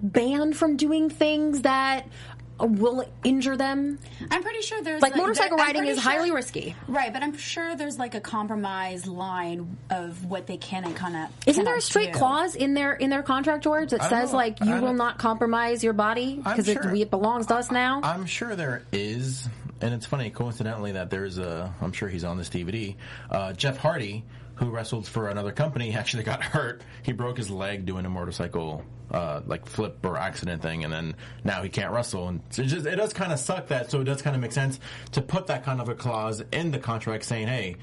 [0.03, 2.09] banned from doing things that
[2.59, 3.99] will injure them?
[4.31, 6.77] I'm pretty sure there's Like motorcycle there- riding pretty is highly risky.
[6.89, 7.13] right?
[7.13, 11.31] But I'm sure there's like a compromise line of what they can and cannot.
[11.47, 14.39] Isn't there a straight clause in their in their contract, George, that says know.
[14.39, 17.57] like you don't- will not compromise your body I'm because it, sure- it belongs to
[17.57, 18.01] us now?
[18.05, 19.49] I'm sure there is,
[19.81, 21.75] and it's funny, coincidentally, that there's a.
[21.83, 22.95] I'm sure he's on this DVD.
[23.31, 24.25] Uh, Jeff Hardy,
[24.57, 26.83] who wrestled for another company, actually got hurt.
[27.03, 31.15] He broke his leg doing a motorcycle, uh, like flip or accident thing, and then
[31.43, 32.29] now he can't wrestle.
[32.29, 33.91] And it just it does kind of suck that.
[33.91, 34.79] So it does kind of make sense
[35.13, 37.77] to put that kind of a clause in the contract saying, hey.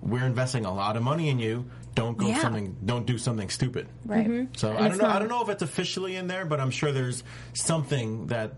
[0.00, 1.68] We're investing a lot of money in you.
[1.96, 2.38] Don't go Yeah.
[2.40, 2.76] something.
[2.84, 3.88] Don't do something stupid.
[4.04, 4.46] Right.
[4.56, 5.06] So I don't know.
[5.08, 8.52] I don't know if it's officially in there, but I'm sure there's something that,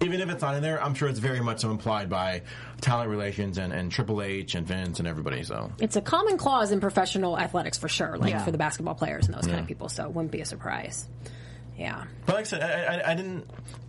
[0.00, 2.42] even if it's not in there, I'm sure it's very much so implied by
[2.80, 5.42] talent relations and, and Triple H and Vince and everybody.
[5.42, 8.44] So it's a common clause in professional athletics for sure, like Yeah.
[8.44, 9.88] for the basketball players and those kind of people.
[9.88, 11.08] So it wouldn't be a surprise.
[11.78, 12.04] Yeah.
[12.26, 13.46] But like I said, I, I, I didn't.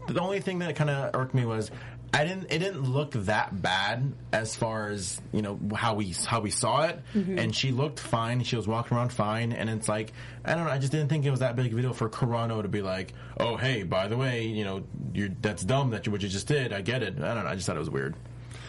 [0.08, 1.72] The only thing that kind of irked me was
[2.14, 2.46] I didn't.
[2.50, 6.84] It didn't look that bad as far as you know how we how we saw
[6.86, 7.38] it, mm-hmm.
[7.38, 8.42] and she looked fine.
[8.44, 10.14] She was walking around fine, and it's like
[10.46, 10.72] I don't know.
[10.72, 12.82] I just didn't think it was that big of a deal for Carrano to be
[12.82, 16.30] like, oh hey, by the way, you know, you're that's dumb that you what you
[16.30, 16.72] just did.
[16.72, 17.22] I get it.
[17.22, 17.50] I don't know.
[17.50, 18.16] I just thought it was weird.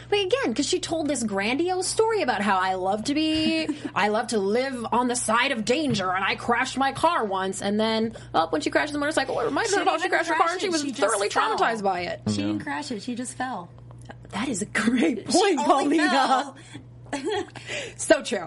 [0.08, 4.08] But again, because she told this grandiose story about how I love to be, I
[4.08, 7.78] love to live on the side of danger, and I crashed my car once, and
[7.80, 10.28] then, oh, when she crashed the motorcycle, it reminded her didn't about she even crashed
[10.28, 11.56] her car, crash and she was she thoroughly fell.
[11.58, 12.20] traumatized by it.
[12.28, 13.02] She didn't crash it.
[13.02, 13.68] She just fell.
[14.30, 16.10] That is a great She point, only Paulina.
[16.10, 16.56] fell.
[17.96, 18.44] So true.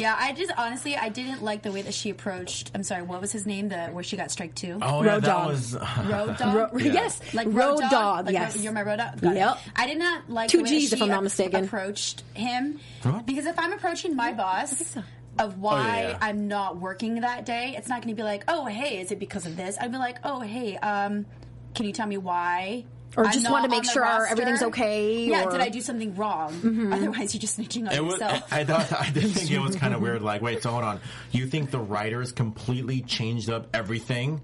[0.00, 2.70] Yeah, I just honestly I didn't like the way that she approached.
[2.74, 3.68] I'm sorry, what was his name?
[3.68, 4.78] The where she got strike two.
[4.80, 5.48] Oh Road yeah, that dog.
[5.48, 5.74] was.
[6.06, 6.54] Road dog.
[6.72, 8.26] Ro- Yes, Like road, dog.
[8.26, 9.20] Like, yes, you're my road dog.
[9.20, 9.38] Got it.
[9.38, 9.58] Yep.
[9.76, 11.64] I did not like Two the way that Gs, if I'm not mistaken.
[11.64, 13.26] Approached him What?
[13.26, 14.96] because if I'm approaching my boss
[15.38, 16.18] of why Oh, yeah.
[16.20, 19.18] I'm not working that day, it's not going to be like, oh hey, is it
[19.18, 19.76] because of this?
[19.80, 21.26] I'd be like, oh hey, um,
[21.74, 22.84] can you tell me why?
[23.16, 24.26] Or I'm just want to make sure roster?
[24.30, 25.52] everything's okay, Yeah, or- Mm-hmm.
[25.52, 26.90] did I do something wrong?
[26.92, 28.52] Otherwise, you're just snitching on It was, yourself.
[28.52, 30.22] I thought I did think it was kind of weird.
[30.22, 31.00] Like, wait, so hold on.
[31.32, 34.40] You think the writers completely changed up everything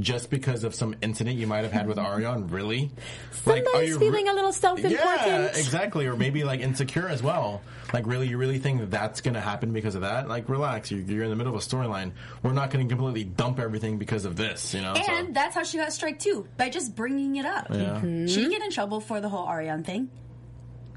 [0.00, 2.48] just because of some incident you might have had with Ariane?
[2.48, 2.90] Really?
[3.46, 5.00] Like, are Somebody's you feeling a little self-important.
[5.00, 6.06] Yeah, exactly.
[6.06, 7.62] Or maybe like insecure as well.
[7.92, 10.28] Like, really, you really think that that's going to happen because of that?
[10.28, 10.90] Like, relax.
[10.90, 12.12] You're, you're in the middle of a storyline.
[12.42, 14.74] We're not going to completely dump everything because of this.
[14.74, 14.94] You know?
[14.94, 17.68] So- And that's how she got strike two by just bringing it up.
[17.70, 18.00] Yeah.
[18.02, 20.10] She didn't get in trouble for the whole Ariane thing.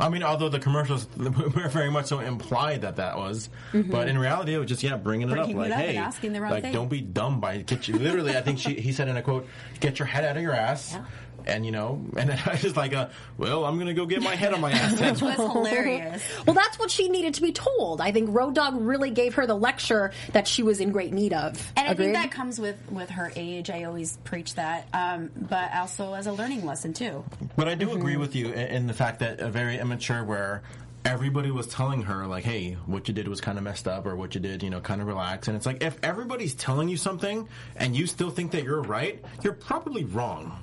[0.01, 1.29] I mean, although the commercials were
[1.69, 3.91] very much so implied that that was, mm-hmm.
[3.91, 6.33] but in reality, it was just yeah, bringing it up, it like up hey, asking
[6.33, 6.73] the wrong like thing.
[6.73, 7.97] don't be dumb by get you.
[7.97, 9.47] Literally, I think she he said in a quote,
[9.79, 10.97] "Get your head out of your ass."
[11.47, 14.54] And you know, and I was like, uh, "Well, I'm gonna go get my head
[14.54, 16.23] on my ass." Which was hilarious.
[16.45, 18.01] Well, that's what she needed to be told.
[18.01, 21.34] I think Road Dogg really gave her the lecture that she was in great need
[21.34, 21.71] of.
[21.75, 23.69] And I think that comes with, with her age.
[23.69, 24.88] I always preach that.
[24.93, 27.23] Um, but also as a learning lesson, too.
[27.56, 30.63] But I do agree with you in, in the fact that a very immature where
[31.06, 34.15] everybody was telling her like, "Hey, what you did was kind of messed up," or
[34.15, 36.97] "What you did, you know, kind of relax." And it's like if everybody's telling you
[36.97, 40.60] something and you still think that you're right, you're probably wrong.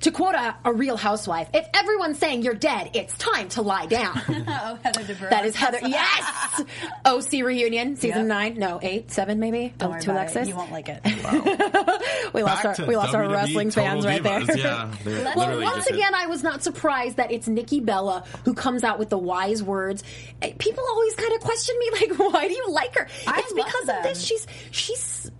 [0.00, 3.86] To quote a, a real housewife, if everyone's saying you're dead, it's time to lie
[3.86, 4.20] down.
[4.62, 5.30] Oh, Heather DeVere.
[5.30, 5.78] that is Heather.
[5.86, 6.62] Yes!
[7.04, 8.26] OC reunion, season Yep.
[8.26, 8.58] nine.
[8.58, 9.72] No, eight, seven, maybe.
[9.78, 10.42] Don't Oh, worry to about Alexis.
[10.46, 10.48] it.
[10.48, 11.00] You won't like it.
[12.34, 14.56] we lost our we lost our wrestling fans Total right there.
[14.56, 14.94] Yeah,
[15.34, 18.84] Well, once just hit- again, I was not surprised that it's Nikki Bella who comes
[18.84, 20.02] out with the wise words.
[20.42, 23.06] Eh, People always kind of question me, like, why do you like her?
[23.26, 23.96] I it's love because them.
[23.98, 24.22] of this.
[24.22, 25.30] She's she's.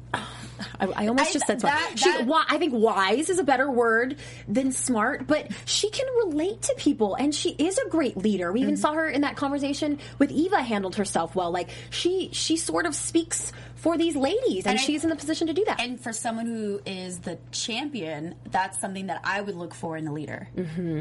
[0.81, 1.99] I, I almost I- just said that- smart.
[1.99, 4.17] She, that- I think wise is a better word
[4.49, 8.53] than smart, but she can relate to people, and she is a great leader.
[8.53, 8.81] We even Mm-hmm.
[8.81, 11.51] saw her in that conversation with Eva handled herself well.
[11.51, 15.17] Like she she sort of speaks for these ladies, and, And I- she's in the
[15.17, 15.81] position to do that.
[15.81, 20.07] And for someone who is the champion, that's something that I would look for in
[20.07, 20.49] a leader.
[20.57, 21.01] Mm-hmm.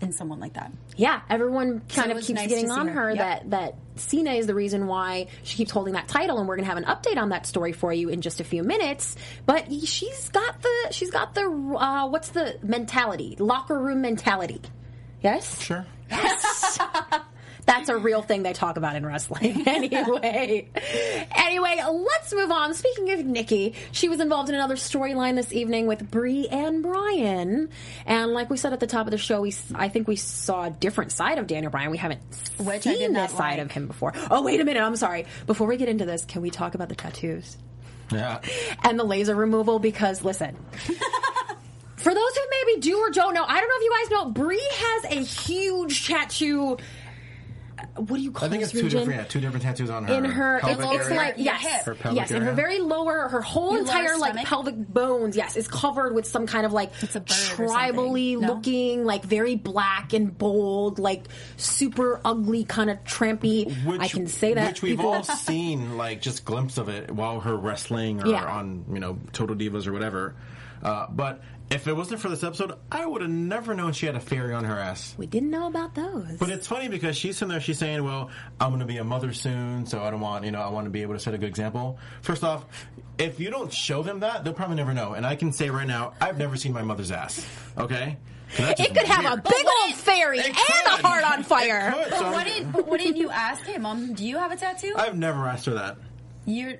[0.00, 0.72] In someone like that.
[0.96, 2.94] Yeah, everyone kind it of keeps nice getting on her.
[3.02, 3.18] her Yep.
[3.18, 6.64] that that Cena is the reason why she keeps holding that title, and we're going
[6.68, 9.16] to have an update on that story for you in just a few minutes.
[9.46, 14.60] But she's got the she's got the uh, what's the mentality locker room mentality.
[15.22, 15.84] Yes, Sure.
[17.80, 19.62] that's a real thing they talk about in wrestling.
[19.66, 20.68] anyway,
[21.34, 22.74] anyway, let's move on.
[22.74, 27.70] Speaking of Nikki, she was involved in another storyline this evening with Brie and Brian,
[28.06, 30.64] and like we said at the top of the show, we I think we saw
[30.64, 31.90] a different side of Daniel Bryan.
[31.90, 32.20] We haven't
[32.58, 34.12] Which I seen this side of him before.
[34.30, 34.82] Oh, wait a minute.
[34.82, 35.26] I'm sorry.
[35.46, 37.56] Before we get into this, can we talk about the tattoos?
[38.12, 38.40] Yeah.
[38.82, 40.56] and the laser removal because listen.
[42.00, 44.30] For those who maybe do or don't know, I don't know if you guys know,
[44.30, 46.78] Brie has a huge tattoo.
[47.96, 49.00] What do you call I think this it's two region?
[49.00, 50.14] different, yeah, two different tattoos on her.
[50.14, 51.16] in her, it's, pelvic it's area.
[51.18, 51.84] like yes.
[51.84, 54.46] Her pelvic yes, in her very lower, her whole Your entire like stomach?
[54.46, 58.38] pelvic bones, yes, is covered with some kind of like It's a tribally.
[58.38, 58.54] No?
[58.54, 61.24] looking, like very black and bold, like
[61.56, 63.70] super ugly, kind of trampy.
[64.00, 67.56] I can say that Which we've all seen, like just glimpse of it while her
[67.56, 68.44] wrestling or Yeah.
[68.44, 70.34] on you know Total Divas or whatever.
[70.82, 74.16] Uh, but if it wasn't for this episode, I would have never known she had
[74.16, 75.14] a fairy on her ass.
[75.16, 76.36] we didn't know about those.
[76.38, 78.30] But it's funny because she's sitting there, she's saying, "Well,
[78.60, 80.86] I'm going to be a mother soon, so I don't want, you know, I want
[80.86, 82.64] to be able to set a good example." First off,
[83.18, 85.12] if you don't show them that, they'll probably never know.
[85.14, 87.46] And I can say right now, I've never seen my mother's ass.
[87.78, 88.16] Okay?
[88.58, 90.86] It just could have a big old fairy and could.
[90.86, 91.90] a heart on fire.
[91.96, 93.82] It could, so But what I'm- did but what did you ask him?
[93.82, 94.92] Mom, do you have a tattoo?
[94.96, 95.98] I've never asked her that.
[96.46, 96.74] You're.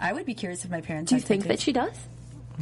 [0.00, 1.10] I would be curious if my parents.
[1.10, 1.96] Do you had think that she does?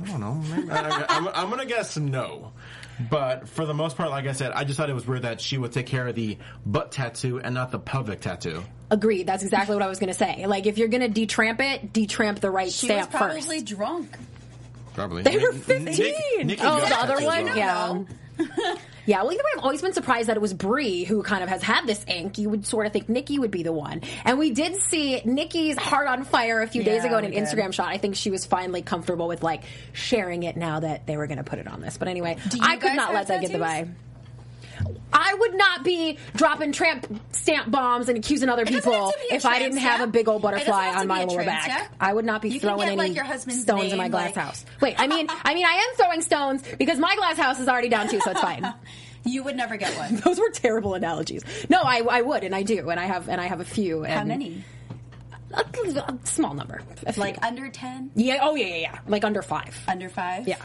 [0.05, 0.35] I don't know.
[0.35, 2.53] Maybe- I, I'm, I'm going to guess no.
[3.11, 5.41] But for the most part, like I said, I just thought it was weird that
[5.41, 8.63] she would take care of the butt tattoo and not the pelvic tattoo.
[8.91, 9.27] Agreed.
[9.27, 10.47] That's exactly what I was going to say.
[10.47, 13.67] Like, if you're going to detramp it, detramp the right She was probably first.
[13.67, 14.17] drunk.
[14.95, 15.23] Probably.
[15.23, 15.85] They were Nick- 15.
[15.85, 17.45] Nick- Nikki oh, got the other tattoos one?
[17.45, 17.57] well.
[17.57, 18.15] Yeah.
[19.07, 21.49] yeah, well, either way, I've always been surprised that it was Brie who kind of
[21.49, 22.39] has had this ink.
[22.39, 24.03] You would sort of think Nikki would be the one.
[24.25, 27.31] And we did see Nikki's heart on fire a few days Yeah, ago in an
[27.33, 27.43] did.
[27.43, 27.89] Instagram shot.
[27.89, 31.39] I think she was finally comfortable with, like, sharing it now that they were going
[31.39, 31.97] to put it on this.
[31.97, 33.89] But anyway, I could not let that get the by.
[35.13, 39.35] I would not be dropping tramp stamp bombs and accusing other people have to be
[39.35, 41.65] a if I didn't have a big old butterfly on my lower back.
[41.65, 41.89] stamp.
[42.01, 44.65] I would not be You throwing get, any like, stones in my glass like- house.
[44.81, 47.89] Wait, I mean, I mean, I am throwing stones because my glass house is already
[47.89, 48.73] down too, so it's fine.
[49.25, 50.17] You would never get one.
[50.25, 51.43] Those were terrible analogies.
[51.69, 54.05] No, I, I would, and I do, and I have, and I have a few.
[54.05, 54.65] How and many?
[55.53, 56.81] A, a small number.
[57.17, 59.79] Like under ten, yeah, oh yeah, yeah, yeah, like under five.
[59.89, 60.47] under five.
[60.49, 60.57] Yeah.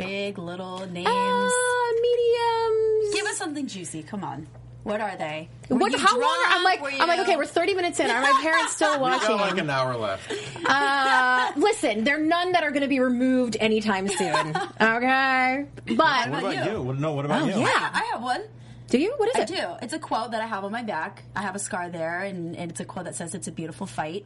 [0.00, 1.06] Big, little names.
[1.08, 3.14] Uh, mediums.
[3.14, 4.02] Give us something juicy.
[4.02, 4.46] Come on.
[4.82, 5.48] What are they?
[5.68, 5.92] What?
[5.92, 6.44] you How long?
[6.48, 8.10] I'm like, Were I'm like, okay, we're 30 minutes in.
[8.10, 9.28] Are my parents still We watching?
[9.28, 10.32] got like an hour left.
[10.66, 14.56] Uh, listen, there are none that are going to be removed anytime soon.
[14.80, 16.72] Okay, but What about about you?
[16.72, 16.82] you?
[16.82, 17.60] What, no, what about Oh, you?
[17.60, 17.90] yeah.
[17.92, 18.40] I have one.
[18.88, 19.12] do you?
[19.18, 19.48] What is I it?
[19.48, 19.76] do.
[19.82, 21.24] It's a quote that I have on my back.
[21.36, 23.86] I have a scar there, and, and it's a quote that says, "It's a beautiful
[23.86, 24.24] fight."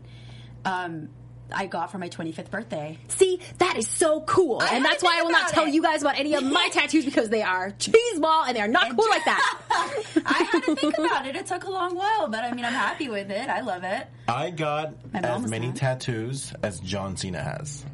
[0.65, 1.09] Um,
[1.57, 2.99] I got for my 25th birthday.
[3.09, 5.75] See, that is so cool, I and that's why I will not tell it.
[5.75, 8.69] you guys about any of my tattoos because they are cheese ball and they are
[8.69, 9.59] not cool like that.
[10.27, 11.37] I had to think about it.
[11.37, 13.49] It took a long while, but I mean, I'm happy with it.
[13.49, 14.07] I love it.
[14.29, 15.77] I got as many not.
[15.77, 17.85] tattoos as John Cena has.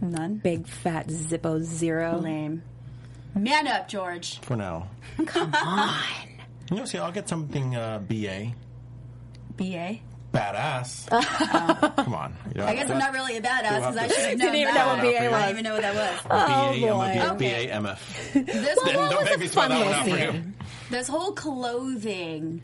[0.00, 0.36] None.
[0.36, 2.18] Big fat Zippo zero.
[2.18, 2.62] Lame.
[3.34, 4.38] Man up, George.
[4.40, 4.88] For now.
[5.26, 5.94] Come on.
[6.70, 8.52] You know, see, I'll get something uh, BA.
[9.56, 9.98] BA.
[10.32, 11.08] Badass.
[12.04, 12.34] Come on.
[12.54, 14.54] You know, I guess I'm not really a badass because I should have known Didn't
[14.60, 14.86] even that.
[15.02, 15.32] know what BA was.
[15.42, 16.22] I didn't even know what that was.
[16.22, 17.34] BA, I'm oh, boy.
[17.34, 19.94] a B- This Well, whole, what Don't was make a me spell fun that one
[19.94, 20.16] out for you.
[20.32, 20.54] scene?
[20.90, 22.62] this whole clothing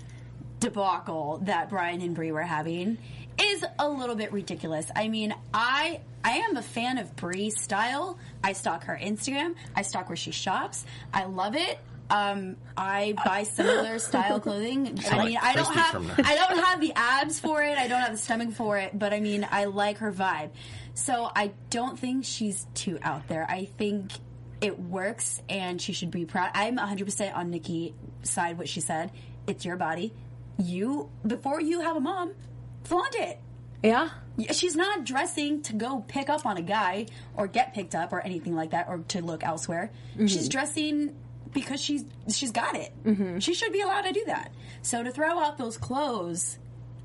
[0.61, 2.99] debacle that Bryan and Brie were having
[3.41, 4.91] is a little bit ridiculous.
[4.95, 8.19] I mean, I I am a fan of Brie's style.
[8.43, 9.55] I stalk her Instagram.
[9.75, 10.85] I stalk where she shops.
[11.13, 11.79] I love it.
[12.09, 14.99] Um, I buy similar style clothing.
[15.11, 16.21] I like mean, I don't have.
[16.25, 17.77] I don't have the abs for it.
[17.77, 18.97] I don't have the stomach for it.
[18.97, 20.51] But I mean, I like her vibe.
[20.95, 23.45] So I don't think she's too out there.
[23.49, 24.13] I think
[24.61, 26.51] it works, and she should be proud.
[26.55, 27.93] I'm 100 percent on Nikki's
[28.23, 28.59] side.
[28.59, 29.11] What she said.
[29.47, 30.13] It's your body.
[30.59, 32.33] You before you have a mom,
[32.85, 33.39] flaunt it.
[33.83, 34.11] Yeah.
[34.39, 38.13] Yeah, She's not dressing to go pick up on a guy or get picked up
[38.13, 39.91] or anything like that or to look elsewhere.
[40.19, 41.15] She's dressing
[41.53, 42.93] because she's she's got it.
[43.05, 43.39] Mm-hmm.
[43.39, 44.53] She should be allowed to do that.
[44.83, 46.59] So to throw out those clothes,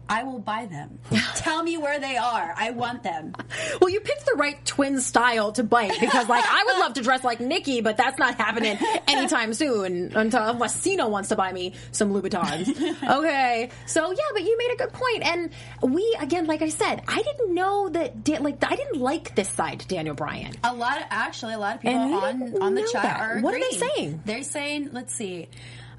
[0.09, 0.99] I will buy them.
[1.35, 2.53] Tell me where they are.
[2.57, 3.33] I want them.
[3.79, 7.01] Well, you picked the right twin style to bite because, like, I would love to
[7.01, 11.51] dress like Nikki, but that's not happening anytime soon until unless Cena wants to buy
[11.53, 12.69] me some Louboutins.
[13.17, 15.49] okay, so yeah, but you made a good point, and
[15.81, 18.41] we again, like I said, I didn't know that.
[18.41, 20.53] Like, I didn't like this side to Daniel Bryan.
[20.63, 23.19] A lot of actually a lot of people on on the chat that.
[23.19, 24.21] are What are they saying?
[24.25, 25.47] They're saying, let's see.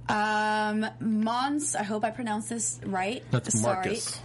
[0.08, 1.74] Um, Mons.
[1.76, 3.22] I hope I pronounced this right.
[3.30, 3.74] That's Sorry.
[3.74, 4.20] Marcus.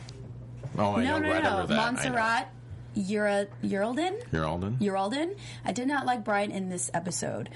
[0.77, 1.49] Oh, I No, know, no, right no.
[1.57, 1.73] under that.
[1.73, 1.91] I know.
[1.91, 2.49] Montserrat
[2.95, 4.21] Ura- Uralden.
[4.31, 5.35] You're Uralden.
[5.65, 7.49] I did not like Bryan in this episode.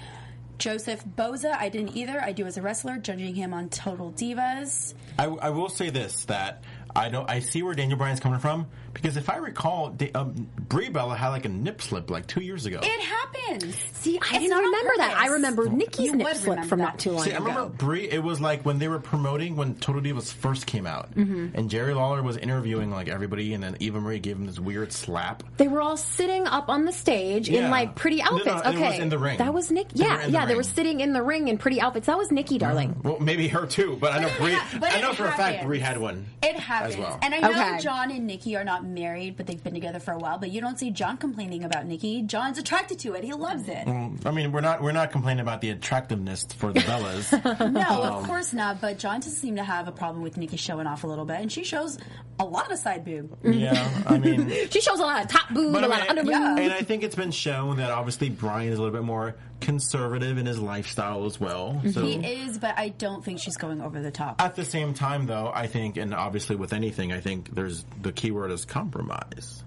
[0.59, 2.22] Joseph Boza, I didn't either.
[2.22, 4.93] I do as a wrestler, judging him on Total Divas.
[5.17, 6.63] I, I will say this that
[6.96, 7.30] I don't.
[7.30, 11.16] I see where Daniel Bryan's coming from because if I recall, Da- um, Brie Bella
[11.16, 12.80] had like a nip slip like two years ago.
[12.82, 13.76] It happens.
[13.94, 15.12] See, I It's didn't not on remember that.
[15.12, 15.32] I purpose.
[15.34, 16.86] remember Nikki's You nip would slip from that.
[16.86, 17.46] not too long See, I ago.
[17.46, 18.10] remember Brie.
[18.10, 21.50] It was like when they were promoting when Total Divas first came out, Mm-hmm.
[21.56, 24.92] and Jerry Lawler was interviewing like everybody, and then Eva Marie gave him this weird
[24.92, 25.44] slap.
[25.58, 27.66] They were all sitting up on the stage Yeah.
[27.66, 28.48] in like pretty No, no, outfits.
[28.48, 29.38] it was okay, in the ring.
[29.38, 29.89] That was Nick.
[29.89, 30.46] They were Yeah, the yeah.
[30.46, 32.08] They were sitting in the ring in pretty outfits.
[32.08, 33.00] That was Nikki, darling.
[33.04, 34.54] Well, maybe her too, but I know Brie.
[34.54, 35.64] ha- I know for a fact.
[35.66, 36.26] Brie had one.
[36.44, 36.96] It happens.
[36.96, 37.20] as well.
[37.22, 37.80] And I know Okay.
[37.80, 40.38] John and Nikki are not married, but they've been together for a while.
[40.38, 42.22] But you don't see John complaining about Nikki.
[42.24, 43.24] John's attracted to it.
[43.24, 43.88] He loves it.
[43.88, 47.32] I mean, we're not we're not complaining about the attractiveness for the Bellas.
[47.72, 48.82] No, Um, of course not.
[48.82, 51.40] But John doesn't seem to have a problem with Nikki showing off a little bit,
[51.42, 51.98] and she shows
[52.40, 53.38] a lot of side boob.
[53.44, 56.04] yeah, I mean, She shows a lot of top boob, But a I lot mean,
[56.04, 56.32] of under boob.
[56.32, 56.58] yeah.
[56.58, 60.38] And I think it's been shown that obviously Brian is a little bit more conservative
[60.38, 61.82] in his lifestyle as well.
[61.91, 64.41] So He is, but I don't think she's going over the top.
[64.41, 68.12] at the same time, though, I think, and obviously with anything, I think there's the
[68.12, 69.64] key word is compromise.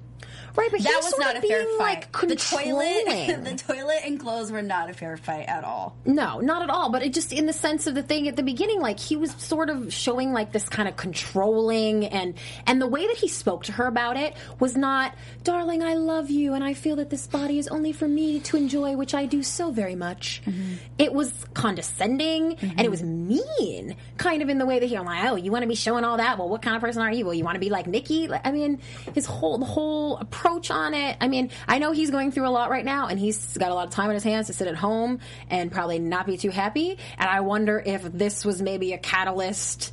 [0.56, 2.06] Right, but that was not a fair fight.
[2.12, 5.96] like the toilet, the toilet and clothes were not a fair fight at all.
[6.04, 6.90] No, not at all.
[6.90, 9.32] But it just in the sense of the thing at the beginning, like he was
[9.32, 12.34] sort of showing like this kind of controlling and
[12.68, 16.30] and the way that he spoke to her about it was not, darling, I love
[16.30, 19.26] you and I feel that this body is only for me to enjoy, which I
[19.26, 20.40] do so very much.
[20.46, 20.74] Mm-hmm.
[20.98, 22.90] It was condescending and it mm-hmm.
[22.90, 25.68] was mean, kind of in the way that he, I'm like, oh, you want to
[25.68, 26.38] be showing all that?
[26.38, 27.24] Well, what kind of person are you?
[27.24, 28.28] Well, you want to be like Nikki?
[28.28, 28.80] Like, I mean,
[29.14, 31.16] his whole the whole approach on it.
[31.20, 33.74] I mean, I know he's going through a lot right now, and he's got a
[33.74, 35.20] lot of time on his hands to sit at home
[35.50, 36.98] and probably not be too happy.
[37.18, 39.92] And I wonder if this was maybe a catalyst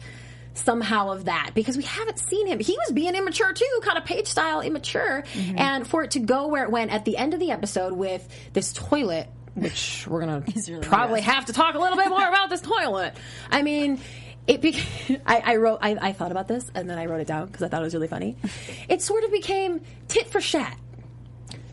[0.53, 2.59] somehow of that because we haven't seen him.
[2.59, 5.23] He was being immature too, kind of page style immature.
[5.33, 5.57] Mm-hmm.
[5.57, 8.27] And for it to go where it went at the end of the episode with
[8.53, 11.33] this toilet, which we're gonna really probably gross.
[11.33, 13.15] have to talk a little bit more about this toilet.
[13.51, 13.99] I mean.
[14.47, 17.27] It became, I, I wrote, I, I thought about this and then I wrote it
[17.27, 18.35] down because I thought it was really funny.
[18.89, 20.77] It sort of became tit for shat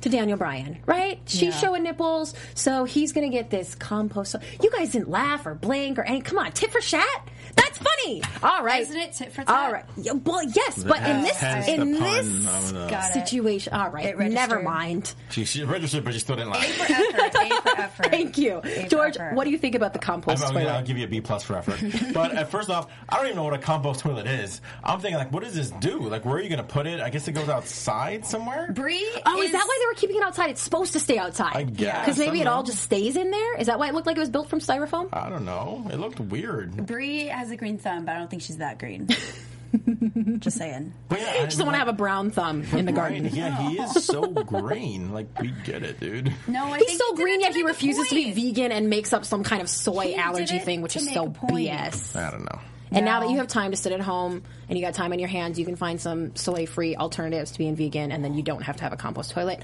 [0.02, 1.20] to Daniel Bryan, right?
[1.26, 1.50] She's Yeah.
[1.50, 4.36] showing nipples, so he's gonna get this compost.
[4.62, 6.20] You guys didn't laugh or blink or any.
[6.20, 7.28] Come on, tit for shat.
[7.58, 8.22] That's funny.
[8.42, 9.48] All right, Isn't it tit for tat?
[9.54, 9.84] All right.
[9.96, 12.26] Yeah, well, yes, but in this Hence the in pun this
[12.70, 13.12] of the- Got it.
[13.26, 14.32] situation, all It registered.
[14.32, 15.14] Never mind.
[15.30, 16.68] She, she registered, but she still didn't A like.
[16.68, 17.34] for effort.
[17.34, 18.06] A for effort.
[18.10, 19.16] Thank you, A for George.
[19.16, 19.34] effort.
[19.34, 20.68] What do you think about the compost I'm, toilet?
[20.68, 21.78] I'll give you a B plus for effort.
[22.14, 24.60] But uh, first off, I don't even know what a compost toilet is.
[24.82, 26.00] I'm thinking like, what does this do?
[26.08, 27.00] Like, where are you going to put it?
[27.00, 28.72] I guess it goes outside somewhere.
[28.72, 29.06] Brie?
[29.26, 30.50] Oh, is, that why they were keeping it outside?
[30.50, 31.54] It's supposed to stay outside.
[31.54, 32.06] I guess.
[32.06, 32.66] Because maybe I it don't all know.
[32.66, 33.56] just stays in there.
[33.58, 35.08] Is that why it looked like it was built from styrofoam?
[35.12, 35.86] I don't know.
[35.92, 36.86] It looked weird.
[36.86, 39.08] Brie has a green thumb, but I don't think she's that green.
[40.38, 40.94] Just saying.
[41.08, 43.36] But yeah, I just don't want to have a brown thumb in the Bryan, garden.
[43.38, 45.12] yeah, he is so green.
[45.12, 46.32] Like, we get it, dude.
[46.46, 48.72] No, I He's think so he green yet he make a refuses to be vegan
[48.72, 51.26] and makes up some kind of soy He allergy thing, which is so.
[51.28, 52.16] BS.
[52.16, 52.60] I don't know.
[52.90, 55.18] And now that you have time to sit at home and you got time on
[55.18, 58.62] your hands, you can find some soy-free alternatives to being vegan, and then you don't
[58.62, 59.62] have to have a compost toilet.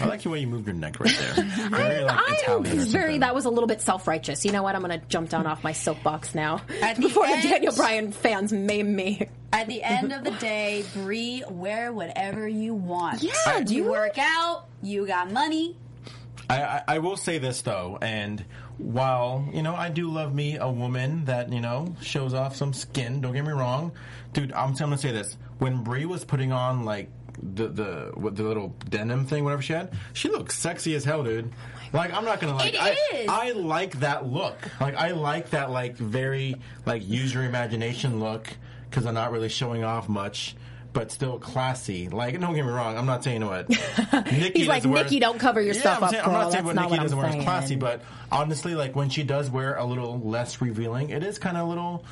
[0.00, 1.44] I like the way you moved your neck right there.
[1.70, 4.44] Very like I'm Italian or very that was a little bit self-righteous.
[4.44, 4.74] You know what?
[4.74, 7.74] I'm going to jump down off my soapbox now At the before the end- Daniel
[7.74, 9.28] Bryan fans maim me.
[9.52, 13.22] At the end of the day, Brie, wear whatever you want.
[13.22, 15.76] Yeah, do you work out, you got money.
[16.50, 18.44] I, I, I will say this though, and
[18.76, 22.72] while you know I do love me a woman that you know shows off some
[22.74, 23.20] skin.
[23.22, 23.92] Don't get me wrong,
[24.34, 24.52] dude.
[24.52, 27.08] I'm, I'm gonna say this: when Brie was putting on like
[27.42, 31.22] the the what, the little denim thing, whatever she had, she looked sexy as hell,
[31.24, 31.52] dude.
[31.92, 32.74] Like I'm not gonna like.
[32.74, 33.28] It I, is.
[33.28, 34.56] I like that look.
[34.80, 36.56] Like I like that like very
[36.86, 38.48] like use your imagination look
[38.90, 40.56] because I'm not really showing off much.
[40.92, 42.08] But still classy.
[42.08, 42.96] Like, don't get me wrong.
[42.96, 43.68] I'm not saying what
[44.30, 46.64] Nikki He's like, "Nikki, don't cover your Yeah, stuff I'm up, saying- I'm not saying
[46.66, 49.74] That's what Nikki what doesn't wear is classy, but honestly, like when she does wear
[49.74, 52.04] a little less revealing, it is kind of a little.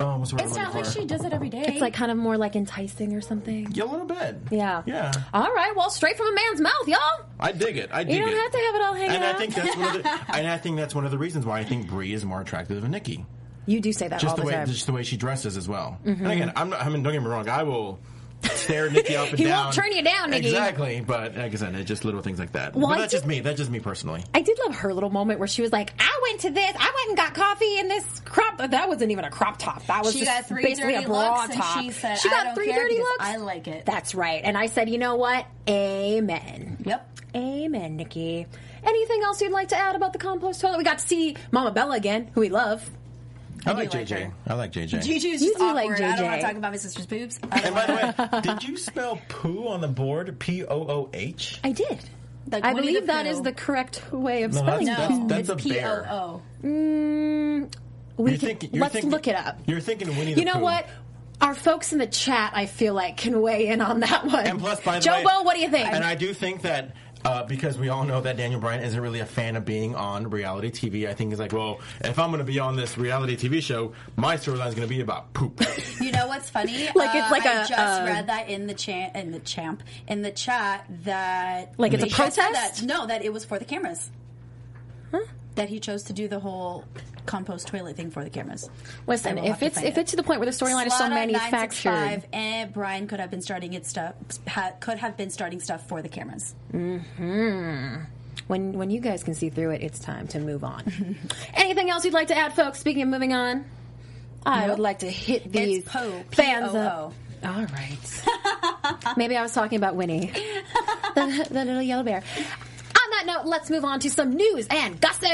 [0.00, 1.00] Oh, what's the word It's I'm not looking like for?
[1.00, 1.64] she does it every day.
[1.66, 3.68] It's like kind of more like enticing or something.
[3.72, 4.36] Yeah, a little bit.
[4.50, 4.82] Yeah.
[4.86, 5.10] Yeah.
[5.34, 5.74] All right.
[5.74, 7.26] Well, straight from a man's mouth, y'all.
[7.40, 7.90] I dig it.
[7.92, 8.18] I dig it.
[8.18, 8.36] You don't it.
[8.40, 10.08] have to have it all hanging And I think that's one of the.
[10.34, 12.80] and I think that's one of the reasons why I think Brie is more attractive
[12.80, 13.26] than Nikki.
[13.66, 14.62] You do say that Just all the the way, time.
[14.64, 14.72] Mm-hmm.
[14.72, 15.98] just the way she dresses as well.
[16.04, 16.80] And again, I'm not.
[16.80, 17.48] I mean, don't get me wrong.
[17.48, 17.98] I will
[18.44, 19.64] stare Nikki up and He down.
[19.64, 20.48] won't turn you down, Nikki.
[20.48, 21.00] Exactly.
[21.00, 22.74] But like I said, it's just little things like that.
[22.74, 23.40] Well, but I that's just me.
[23.40, 24.24] That's just me personally.
[24.34, 26.72] I did love her little moment where she was like, "I went to this.
[26.78, 28.58] I went and got coffee in this crop.
[28.58, 29.84] That wasn't even a crop top.
[29.86, 31.76] That was she just got three basically dirty a bra looks, top.
[31.76, 33.16] and she said, she "I got don't three care dirty looks.
[33.20, 34.40] I like it." That's right.
[34.44, 35.46] And I said, you know what?
[35.68, 36.78] Amen.
[36.84, 37.18] Yep.
[37.34, 38.46] Amen, Nikki.
[38.82, 40.78] Anything else you'd like to add about the compost toilet?
[40.78, 42.88] We got to see Mama Bella again, who we love.
[43.66, 44.22] I, I like like JJ.
[44.24, 44.32] her.
[44.46, 45.02] I like JJ.
[45.04, 45.74] Gigi is You do awkward.
[45.74, 46.40] like I don't want JJ.
[46.40, 47.38] to talk about my sister's boobs.
[47.50, 47.92] And by the
[48.32, 50.38] way, did you spell poo on the board?
[50.38, 51.60] P O O H?
[51.64, 51.98] I did.
[52.50, 53.30] Like I believe the that Pooh.
[53.32, 55.14] is the correct way of No, spelling that's- it.
[55.14, 56.02] No, that's it's a bear.
[56.04, 56.42] P O O.
[56.66, 57.72] Mm,
[58.16, 59.58] we You're can, thinking- you're let's thinking- look it up.
[59.66, 60.60] You're thinking Winnie the You know Pooh.
[60.62, 60.86] what?
[61.40, 64.44] Our folks in the chat, I feel like, can weigh in on that one.
[64.44, 65.86] And plus, by the Joe way, Bo, what do you think?
[65.92, 66.94] And I do think that
[67.28, 70.30] uh, because we all know that Daniel Bryan isn't really a fan of being on
[70.30, 71.06] reality TV.
[71.06, 73.92] I think he's like, well, if I'm going to be on this reality TV show,
[74.16, 75.60] my storyline is going to be about poop.
[76.00, 76.88] You know what's funny?
[76.94, 79.40] Like it's Uh, like I a, just uh, read that in the champ in the
[79.40, 82.38] champ in the chat that Like it's a they protest?
[82.38, 84.10] That, no, that it was for the cameras.
[85.58, 86.84] That he chose to do the whole
[87.26, 88.70] compost toilet thing for the cameras.
[89.06, 90.00] Listen, I will have if it's if it.
[90.00, 93.20] it's to the point where the storyline is so manufactured, 965, and eh, Bryan could
[93.20, 94.14] have been starting it stuff.
[94.48, 96.54] Ha, could have been starting stuff for the cameras.
[96.72, 98.04] Mm-hmm.
[98.46, 100.84] when when you guys can see through it, it's time to move on.
[101.54, 102.78] Anything else you'd like to add, folks?
[102.78, 103.64] Speaking of moving on,
[104.46, 104.70] I Nope.
[104.70, 106.22] would like to hit these It's Poe.
[106.30, 107.12] fans up.
[107.44, 108.22] All right.
[109.16, 110.26] Maybe I was talking about Winnie,
[111.14, 112.22] the, the little yellow bear.
[113.18, 115.24] That note, let's move on to some news and gossip.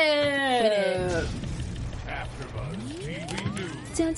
[3.95, 4.14] Dun,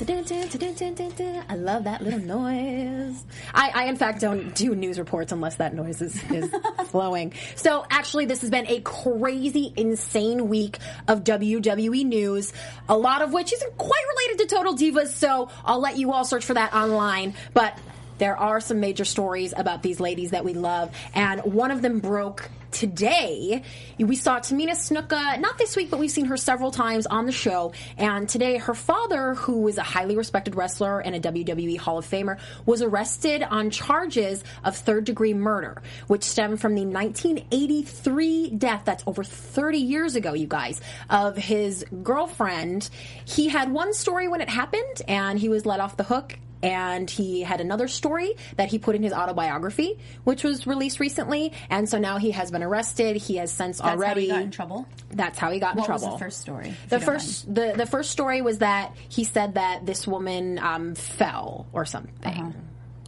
[0.95, 1.45] dun, dun.
[1.49, 3.25] I love that little noise.
[3.53, 6.49] I, I, in fact, don't do news reports unless that noise is, is
[6.87, 7.33] flowing.
[7.57, 12.53] So, actually, this has been a crazy, insane week of WWE news,
[12.89, 16.25] a lot of which isn't quite related to Total Divas, so I'll let you all
[16.25, 17.35] search for that online.
[17.53, 17.77] But
[18.19, 21.99] there are some major stories about these ladies that we love, and one of them
[21.99, 23.63] broke today.
[23.99, 27.33] We saw Tamina Snuka, not this week, but we've seen her several times on the
[27.33, 27.73] show.
[27.97, 32.07] And today, her father, who is a highly respected wrestler and a WWE Hall of
[32.07, 38.83] Famer, was arrested on charges of third degree murder, which stemmed from the 1983 death,
[38.85, 42.91] that's over 30 years ago, you guys, of his girlfriend.
[43.25, 47.09] He had one story when it happened, and he was let off the hook and
[47.11, 51.53] he had another story that he put in his autobiography, which was released recently.
[51.71, 53.17] And so now he has been arrested.
[53.17, 54.87] He has since That's already how he got in trouble.
[55.11, 56.17] That's how he got in What was trouble.
[56.17, 56.75] the first story?
[56.89, 61.67] The first, the the first story was that he said that this woman um, fell
[61.73, 62.55] or something,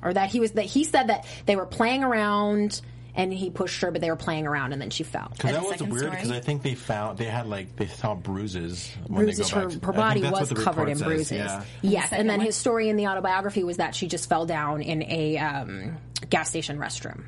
[0.02, 2.80] or that he was that he said that they were playing around
[3.18, 5.28] and he pushed her, but they were playing around and then she fell.
[5.32, 6.10] Because that was weird.
[6.12, 9.48] Because I think they found they had like they saw bruises when bruises.
[9.50, 9.80] they go Her, back.
[9.80, 10.58] to- her body was covered
[10.88, 11.32] report in says, bruises.
[11.38, 11.64] Yeah.
[11.82, 12.46] Yes, second and then one?
[12.46, 15.96] his story in the autobiography was that she just fell down in a um,
[16.30, 17.24] gas station restroom.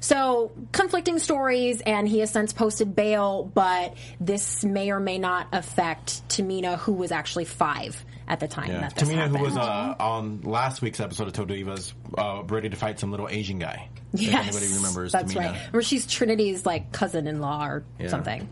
[0.00, 5.48] So conflicting stories, and he has since posted bail, but this may or may not
[5.52, 8.80] affect Tamina, who was actually five at the time Yeah.
[8.80, 9.36] that this Tamina, happened.
[9.38, 13.10] who was uh, on last week's episode of Total Divas, uh, ready to fight some
[13.10, 13.88] little Asian guy.
[14.16, 15.52] Yes, if anybody remembers that's Tamina.
[15.52, 15.72] right.
[15.72, 18.08] Where she's Trinity's like cousin-in-law or Yeah.
[18.08, 18.48] something.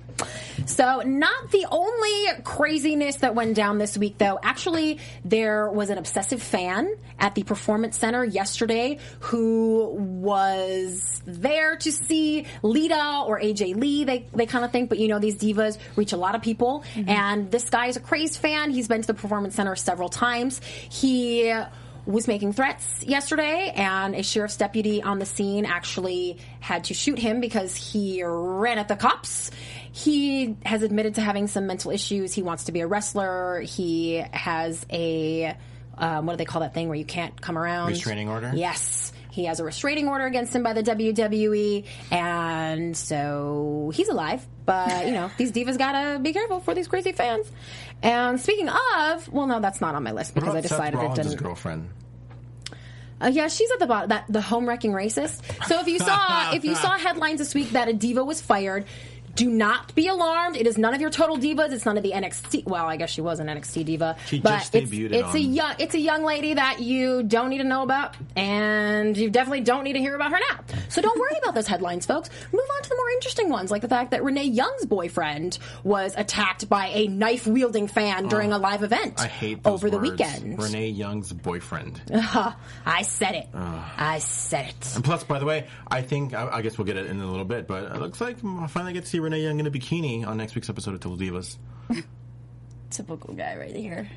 [0.66, 4.38] So, not the only craziness that went down this week, though.
[4.42, 11.90] Actually, there was an obsessive fan at the Performance Center yesterday who was there to
[11.92, 14.04] see Lita or AJ Lee.
[14.04, 16.84] They they kind of think, but you know, these divas reach a lot of people,
[16.94, 17.08] mm-hmm.
[17.08, 18.70] and this guy is a crazed fan.
[18.70, 20.60] He's been to the Performance Center several times.
[20.90, 21.52] He
[22.04, 27.18] was making threats yesterday, and a sheriff's deputy on the scene actually had to shoot
[27.18, 29.50] him because he ran at the cops.
[29.92, 32.32] He has admitted to having some mental issues.
[32.32, 33.60] He wants to be a wrestler.
[33.60, 35.56] He has a
[35.96, 37.90] um, what do they call that thing where you can't come around?
[37.90, 38.52] Restraining order?
[38.54, 39.12] Yes.
[39.32, 44.46] He has a restraining order against him by the WWE, and so he's alive.
[44.66, 47.50] But you know, these divas gotta be careful for these crazy fans.
[48.02, 51.00] And speaking of, well, no, that's not on my list because I about Seth decided
[51.00, 51.42] it didn't.
[51.42, 51.88] girlfriend?
[53.22, 54.10] Uh, yeah, she's at the bottom.
[54.10, 55.40] That the home wrecking racist.
[55.66, 58.84] So if you saw if you saw headlines this week that a diva was fired,
[59.34, 60.56] do not be alarmed.
[60.56, 61.72] It is none of your total divas.
[61.72, 62.66] It's none of the NXT.
[62.66, 65.40] Well, I guess she was an NXT diva, She but just it's, debuted it's a
[65.40, 69.62] young it's a young lady that you don't need to know about, and you definitely
[69.62, 70.60] don't need to hear about her now.
[70.88, 72.30] So don't worry about those headlines, folks.
[72.52, 76.14] Move on to the more interesting ones, like the fact that Renee Young's boyfriend was
[76.16, 79.98] attacked by a knife wielding fan during oh, a live event I hate over the
[79.98, 80.62] weekend.
[80.62, 82.00] Renee Young's boyfriend.
[82.12, 82.52] Uh-huh.
[82.84, 83.48] I said it.
[83.54, 84.94] I said it.
[84.94, 87.26] And plus, by the way, I think I, I guess we'll get it in a
[87.26, 89.70] little bit, but it looks like I finally get to see Renee Young in a
[89.70, 91.56] bikini on next week's episode of Total Divas.
[92.90, 94.08] Typical guy right here.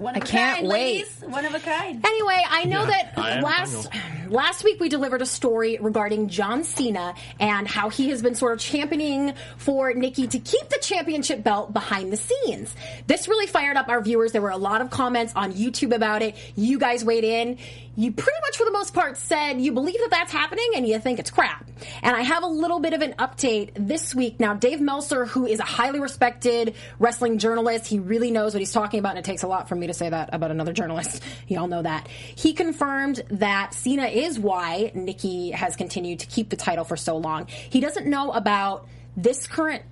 [0.00, 0.96] One of I a can't kind, wait.
[0.96, 1.20] ladies.
[1.26, 2.04] One of a kind.
[2.04, 3.88] Anyway, I know Yeah, that am last
[4.28, 8.52] last week we delivered a story regarding John Cena and how he has been sort
[8.54, 12.74] of championing for Nikki to keep the championship belt behind the scenes.
[13.06, 14.32] This really fired up our viewers.
[14.32, 16.36] There were a lot of comments on YouTube about it.
[16.56, 17.58] You guys weighed in.
[17.96, 20.98] You pretty much, for the most part, said you believe that that's happening and you
[21.00, 21.68] think it's crap.
[22.02, 24.38] And I have a little bit of an update this week.
[24.40, 28.72] Now, Dave Meltzer, who is a highly respected wrestling journalist, he really knows what he's
[28.72, 31.22] talking about, and it takes a lot for me to say that about another journalist.
[31.48, 32.08] Y'all know that.
[32.08, 37.16] He confirmed that Cena is why Nikki has continued to keep the title for so
[37.16, 37.46] long.
[37.46, 38.86] He doesn't know about
[39.16, 39.82] this current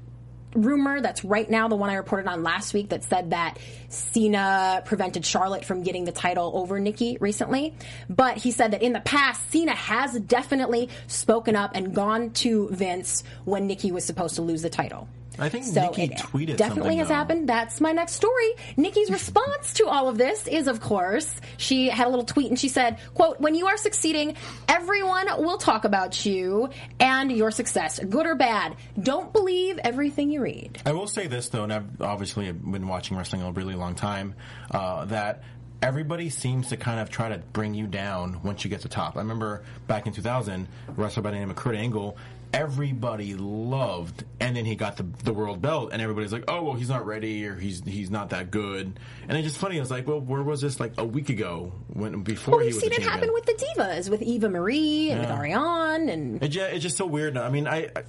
[0.55, 4.83] rumor that's right now the one I reported on last week that said that Cena
[4.85, 7.75] prevented Charlotte from getting the title over Nikki recently.
[8.09, 12.69] But he said that in the past, Cena has definitely spoken up and gone to
[12.71, 15.09] Vince when Nikki was supposed to lose the title.
[15.39, 17.15] I think So Nikki tweeted definitely has though.
[17.15, 17.49] happened.
[17.49, 18.53] That's my next story.
[18.77, 22.59] Nikki's response to all of this is, of course, she had a little tweet and
[22.59, 24.35] she said, "quote When you are succeeding,
[24.69, 26.71] everyone will talk about you
[27.01, 28.77] and your success, good or bad.
[29.01, 33.17] Don't believe everything you read." I will say this though, and I've obviously been watching
[33.17, 34.35] wrestling a really long time,
[34.71, 35.43] uh, that
[35.81, 39.17] everybody seems to kind of try to bring you down once you get to top.
[39.17, 42.17] I remember back in 2000, a wrestler by the name of Kurt Angle.
[42.53, 46.75] Everybody loved, and then he got the the world belt, and everybody's like, "Oh, well,
[46.75, 49.77] he's not ready, or he's he's not that good." And it's just funny.
[49.77, 52.75] I was like, "Well, where was this like a week ago when before Well, we've
[52.75, 56.57] was seen it happen with the divas, with Eva Marie and with Ariane, and It
[56.57, 57.37] it's just so weird.
[57.37, 58.03] I mean, I, I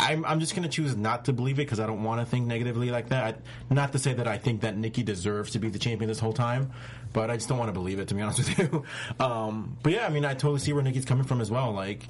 [0.00, 2.26] I'm, I'm just going to choose not to believe it because I don't want to
[2.26, 3.24] think negatively like that.
[3.70, 6.18] I, not to say that I think that Nikki deserves to be the champion this
[6.18, 6.72] whole time,
[7.12, 8.08] but I just don't want to believe it.
[8.08, 8.84] To be honest with you,
[9.24, 11.72] um, but yeah, I mean, I totally see where Nikki's coming from as well.
[11.72, 12.06] Like.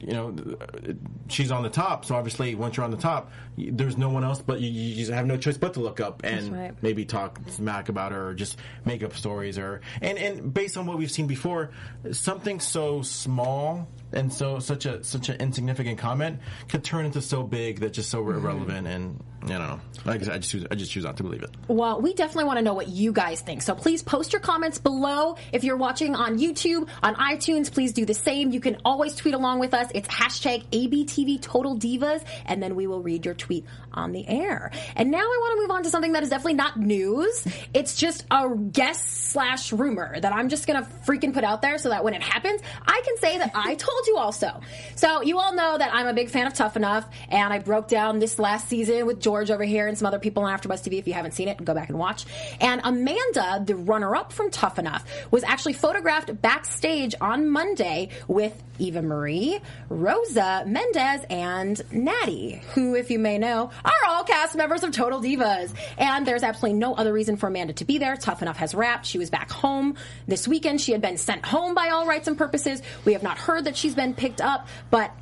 [0.00, 0.92] You know, uh,
[1.28, 4.42] she's on the top, so obviously, once you're on the top, there's no one else
[4.42, 4.68] but you.
[4.68, 6.74] You just have no choice but to look up and right.
[6.82, 10.86] maybe talk smack about her or just make up stories or and and based on
[10.86, 11.70] what we've seen before
[12.12, 17.42] something so small and so such a such an insignificant comment could turn into so
[17.42, 18.38] big that just so Mm-hmm.
[18.38, 21.22] irrelevant and don't know like I said, I just choose, I just choose not to
[21.22, 23.62] believe it Well, we definitely want to know what you guys think.
[23.62, 25.36] So please post your comments below.
[25.52, 28.50] If you're watching on YouTube, on iTunes, please do the same.
[28.50, 29.90] You can always tweet along with us.
[29.94, 34.70] It's hashtag ABTV Total Divas, and then we will read your tweet on the air.
[34.96, 37.46] And now I want to move on to something that is definitely not news.
[37.74, 41.78] It's just a guess slash rumor that I'm just going to freaking put out there
[41.78, 44.60] so that when it happens, I can say that I told you also.
[44.94, 47.88] So you all know that I'm a big fan of Tough Enough, and I broke
[47.88, 50.98] down this last season with George over here and some other people on AfterBuzz TV.
[50.98, 52.26] If you haven't seen it, go back and watch.
[52.60, 59.02] And Amanda, the runner-up from Tough Enough, was actually photographed backstage on Monday with Eva
[59.02, 64.92] Marie, Rosa Mendes, and Natty, who, if you may know, are all cast members of
[64.92, 65.72] Total Divas.
[65.96, 68.16] And there's absolutely no other reason for Amanda to be there.
[68.16, 69.06] Tough Enough has wrapped.
[69.06, 69.96] She was back home
[70.28, 70.80] this weekend.
[70.80, 72.82] She had been sent home by all rights and purposes.
[73.04, 75.12] We have not heard that she's been picked up, but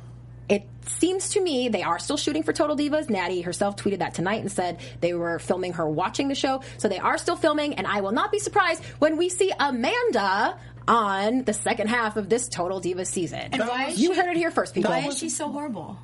[0.49, 3.09] it seems to me they are still shooting for Total Divas.
[3.11, 6.61] Natty herself tweeted that tonight and said they were filming her watching the show.
[6.79, 10.57] So they are still filming, and I will not be surprised when we see Amanda
[10.87, 13.49] on the second half of this Total Divas season.
[13.51, 14.89] And why you she- heard it here first, people.
[14.91, 15.99] Why is she so horrible?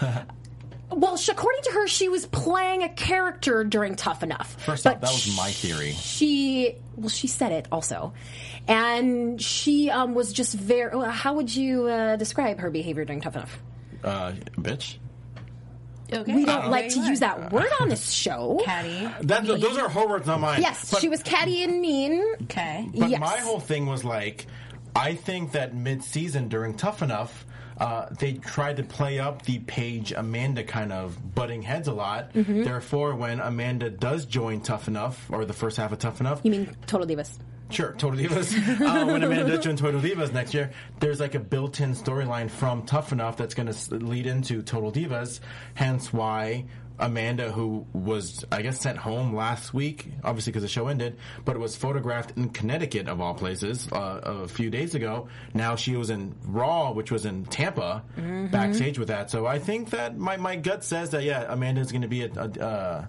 [0.90, 4.54] Well, she, according to her, she was playing a character during Tough Enough.
[4.62, 5.92] First But off, that was my theory.
[5.92, 8.12] She, well, she said it also,
[8.68, 10.96] and she um, was just very.
[11.10, 13.58] How would you uh, describe her behavior during Tough Enough?
[14.04, 14.98] uh, bitch
[16.12, 16.34] Okay.
[16.36, 18.60] We don't like to use that word on this show.
[18.64, 19.08] Catty.
[19.22, 22.22] that, those are her words not mine Yes, But- she was catty and mean.
[22.44, 22.88] Okay.
[22.94, 23.20] But Yes.
[23.20, 24.46] my whole thing was like,
[24.94, 27.44] I think that mid-season during Tough Enough,
[27.78, 32.32] uh, they tried to play up the Paige Amanda kind of butting heads a lot.
[32.32, 32.64] Mm-hmm.
[32.64, 36.50] Therefore, when Amanda does join Tough Enough or the first half of Tough Enough, You
[36.50, 37.38] mean Total Divas?
[37.68, 38.54] Sure, Total Divas.
[38.80, 40.70] uh, when Amanda does join Total Divas next year,
[41.00, 45.40] there's like a built-in storyline from Tough Enough that's going to lead into Total Divas.
[45.74, 46.64] Hence why
[46.98, 51.56] Amanda, who was I guess sent home last week, obviously because the show ended, but
[51.56, 55.28] it was photographed in Connecticut of all places uh, a few days ago.
[55.54, 58.02] Now she was in Raw, which was in Tampa,
[58.50, 59.30] backstage with that.
[59.30, 62.30] So I think that my my gut says that yeah, Amanda's going to be a.
[62.32, 63.06] a uh,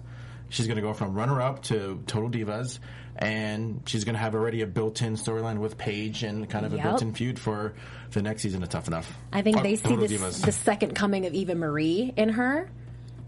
[0.50, 2.78] She's going to go from runner up to Total Divas,
[3.16, 6.72] and she's going to have already a built in storyline with Paige and kind of
[6.72, 6.80] Yep.
[6.80, 7.74] a built in feud for
[8.12, 9.12] the next season of Tough Enough.
[9.30, 12.70] I think they see this the second coming of Eva Marie in her.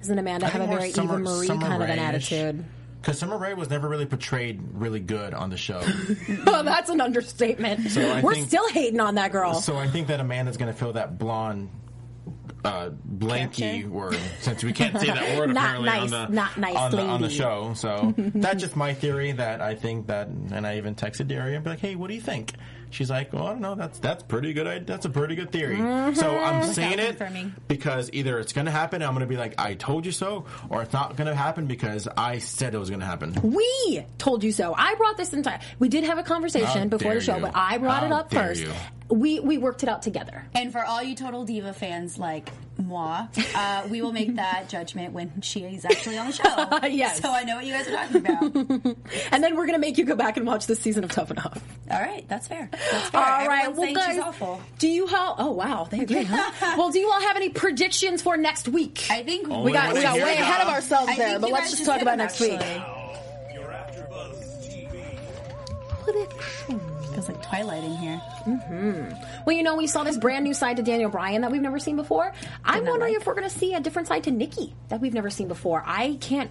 [0.01, 2.64] Doesn't Amanda have a very Summer- Eva Marie Summer kind of an attitude?
[3.01, 5.80] Because Summer Rae was never really portrayed really good on the show.
[6.46, 7.90] oh, that's an understatement.
[7.90, 9.55] So We're think- still hating on that girl.
[9.55, 11.70] so I think that Amanda's going to fill that blonde
[12.62, 16.76] uh, blanky word since we can't say that word apparently nice- on the not nice
[16.76, 17.72] on, the, on the show.
[17.74, 21.64] So that's just my theory that I think that, and I even texted Daria and
[21.64, 22.53] be like, "Hey, what do you think?"
[22.91, 23.74] She's like, "Well, I don't know.
[23.74, 24.86] That's that's pretty good.
[24.86, 26.14] That's a pretty good theory." Mm-hmm.
[26.14, 27.55] So I'm saying it confirming.
[27.68, 30.12] because either it's going to happen, and I'm going to be like, "I told you
[30.12, 33.34] so," or it's not going to happen because I said it was going to happen.
[33.43, 34.74] We told you so.
[34.76, 35.61] I brought this entire.
[35.78, 37.43] We did have a conversation How before the show, you.
[37.43, 38.61] but I brought it up first.
[38.61, 38.72] you.
[39.09, 40.45] We we worked it out together.
[40.55, 42.49] And for all you Total Diva fans like
[42.80, 46.88] moi, uh, we will make that judgment when she is actually on the show.
[46.90, 47.20] Yes.
[47.20, 48.96] So I know what you guys are talking about.
[49.32, 51.62] And then we're gonna make you go back and watch this season of Tough Enough.
[51.90, 52.68] All right, that's fair.
[52.72, 53.20] That's fair.
[53.20, 54.60] All right, Everyone's well, saying guys, she's awful.
[54.78, 55.36] do you all?
[55.38, 56.74] Oh wow, they agree, huh?
[56.76, 59.06] well, do you all have any predictions for next week?
[59.10, 61.50] I think Oh, we got we got way it ahead of ourselves I there, but
[61.50, 62.52] let's just just talk about next week.
[62.60, 63.54] actually.
[63.54, 65.18] Your AfterBuzz TV.
[66.66, 66.80] Feels
[67.32, 68.20] like Twilight in here.
[68.44, 69.44] Mm-hmm.
[69.46, 71.78] Well, you know, we saw this brand new side to Daniel Bryan that we've never
[71.78, 72.32] seen before.
[72.64, 73.20] I'm wondering like.
[73.20, 75.82] if we're going to see a different side to Nikki that we've never seen before.
[75.86, 76.50] I can't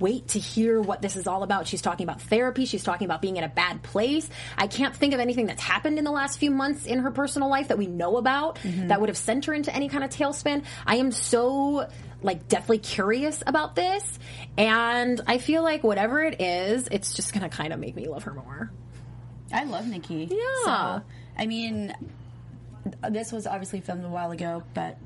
[0.00, 1.66] wait to hear what this is all about.
[1.66, 2.66] She's talking about therapy.
[2.66, 4.28] She's talking about being in a bad place.
[4.56, 7.48] I can't think of anything that's happened in the last few months in her personal
[7.48, 8.88] life that we know about mm-hmm.
[8.88, 10.64] that would have sent her into any kind of tailspin.
[10.86, 11.88] I am so
[12.22, 14.18] like deathly curious about this
[14.56, 18.08] and I feel like whatever it is, it's just going to kind of make me
[18.08, 18.72] love her more.
[19.52, 20.28] I love Nikki.
[20.30, 20.64] Yeah.
[20.64, 21.02] So,
[21.38, 21.94] I mean,
[23.10, 24.96] this was obviously filmed a while ago, but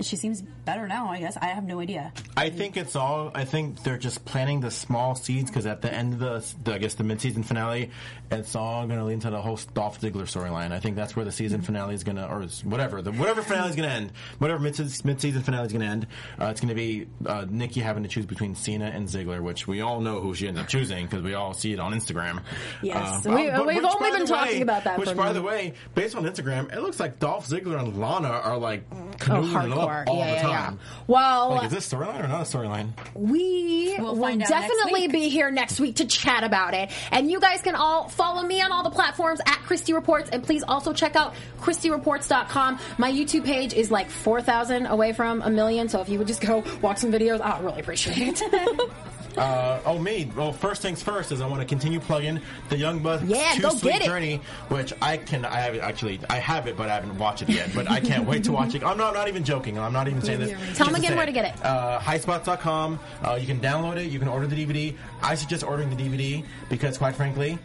[0.00, 1.08] she seems better now.
[1.08, 2.12] I guess I have no idea.
[2.36, 3.30] I think it's all.
[3.34, 6.74] I think they're just planting the small seeds because at the end of the, the
[6.74, 7.90] I guess the mid-season finale,
[8.30, 10.72] it's all going to lead to the whole Dolph Ziggler storyline.
[10.72, 13.70] I think that's where the season finale is going to, or whatever, the whatever finale
[13.70, 16.06] is going to end, whatever mid- mid-season finale is going to end.
[16.38, 19.66] Uh, it's going to be uh, Nikki having to choose between Cena and Ziggler, which
[19.66, 22.42] we all know who she ends up choosing because we all see it on Instagram.
[22.82, 23.24] Yes.
[23.26, 26.14] Uh, We- we've which, only been talking way- about that Which, by the way, based
[26.14, 30.02] on Instagram, it looks like Dolph Ziggler and Lana are like canoodling Oh, hardcore.
[30.02, 30.57] up all Yeah, the yeah, yeah.
[30.58, 30.78] Time.
[31.06, 32.90] Well, Like, is this storyline or not a storyline?
[33.14, 36.90] we We'll will find out next definitely be here next week to chat about it.
[37.10, 40.30] And you guys can all follow me on all the platforms at Christy Reports.
[40.30, 42.78] And please also check out ChristyReports.com.
[42.98, 45.88] My YouTube page is like 4,000 away from a million.
[45.88, 48.90] So if you would just go watch some videos, I would really appreciate it.
[49.38, 50.30] Uh, oh, me.
[50.36, 53.62] Well, first things first is I want to continue plugging the Young Bucks Yeah, Too
[53.62, 54.06] go Sweet get it.
[54.06, 55.44] Journey, which I can.
[55.44, 56.20] I have actually.
[56.28, 57.70] I have it, but I haven't watched it yet.
[57.74, 58.82] But I can't wait to watch it.
[58.82, 59.78] I'm not, I'm not even joking.
[59.78, 60.50] I'm not even saying this.
[60.50, 61.64] Tell just them again say where to get it.
[61.64, 62.98] Uh, highspots.com.
[63.22, 64.10] Uh, you can download it.
[64.10, 64.96] You can order the DVD.
[65.22, 67.58] I suggest ordering the DVD because, quite frankly.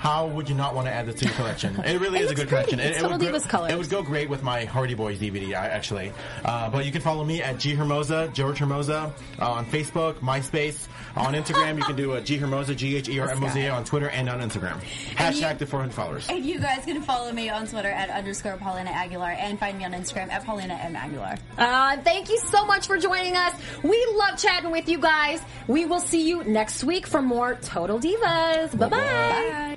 [0.00, 1.76] How would you not want to add this to your collection?
[1.84, 2.64] It really It is a good great.
[2.68, 2.80] collection.
[2.80, 3.70] It's it, Total would go, Divas colors.
[3.70, 6.10] It would go great with my Hardy Boys DVD, actually.
[6.42, 10.88] Uh, but you can follow me at G Hermoza, George Hermoza, uh, on Facebook, MySpace,
[11.16, 11.76] on Instagram.
[11.76, 13.84] you can do a G Hermoza, G H E R M O Z A on
[13.84, 14.80] Twitter and on Instagram.
[15.16, 16.26] Hashtag the 400 followers.
[16.30, 19.84] And you guys can follow me on Twitter at underscore Paulina Aguilar and find me
[19.84, 21.36] on Instagram at Paulina M Aguilar.
[21.58, 23.52] Uh, thank you so much for joining us.
[23.82, 25.42] We love chatting with you guys.
[25.68, 28.78] We will see you next week for more Total Divas.
[28.78, 28.88] Bye-bye.
[28.88, 29.76] Bye.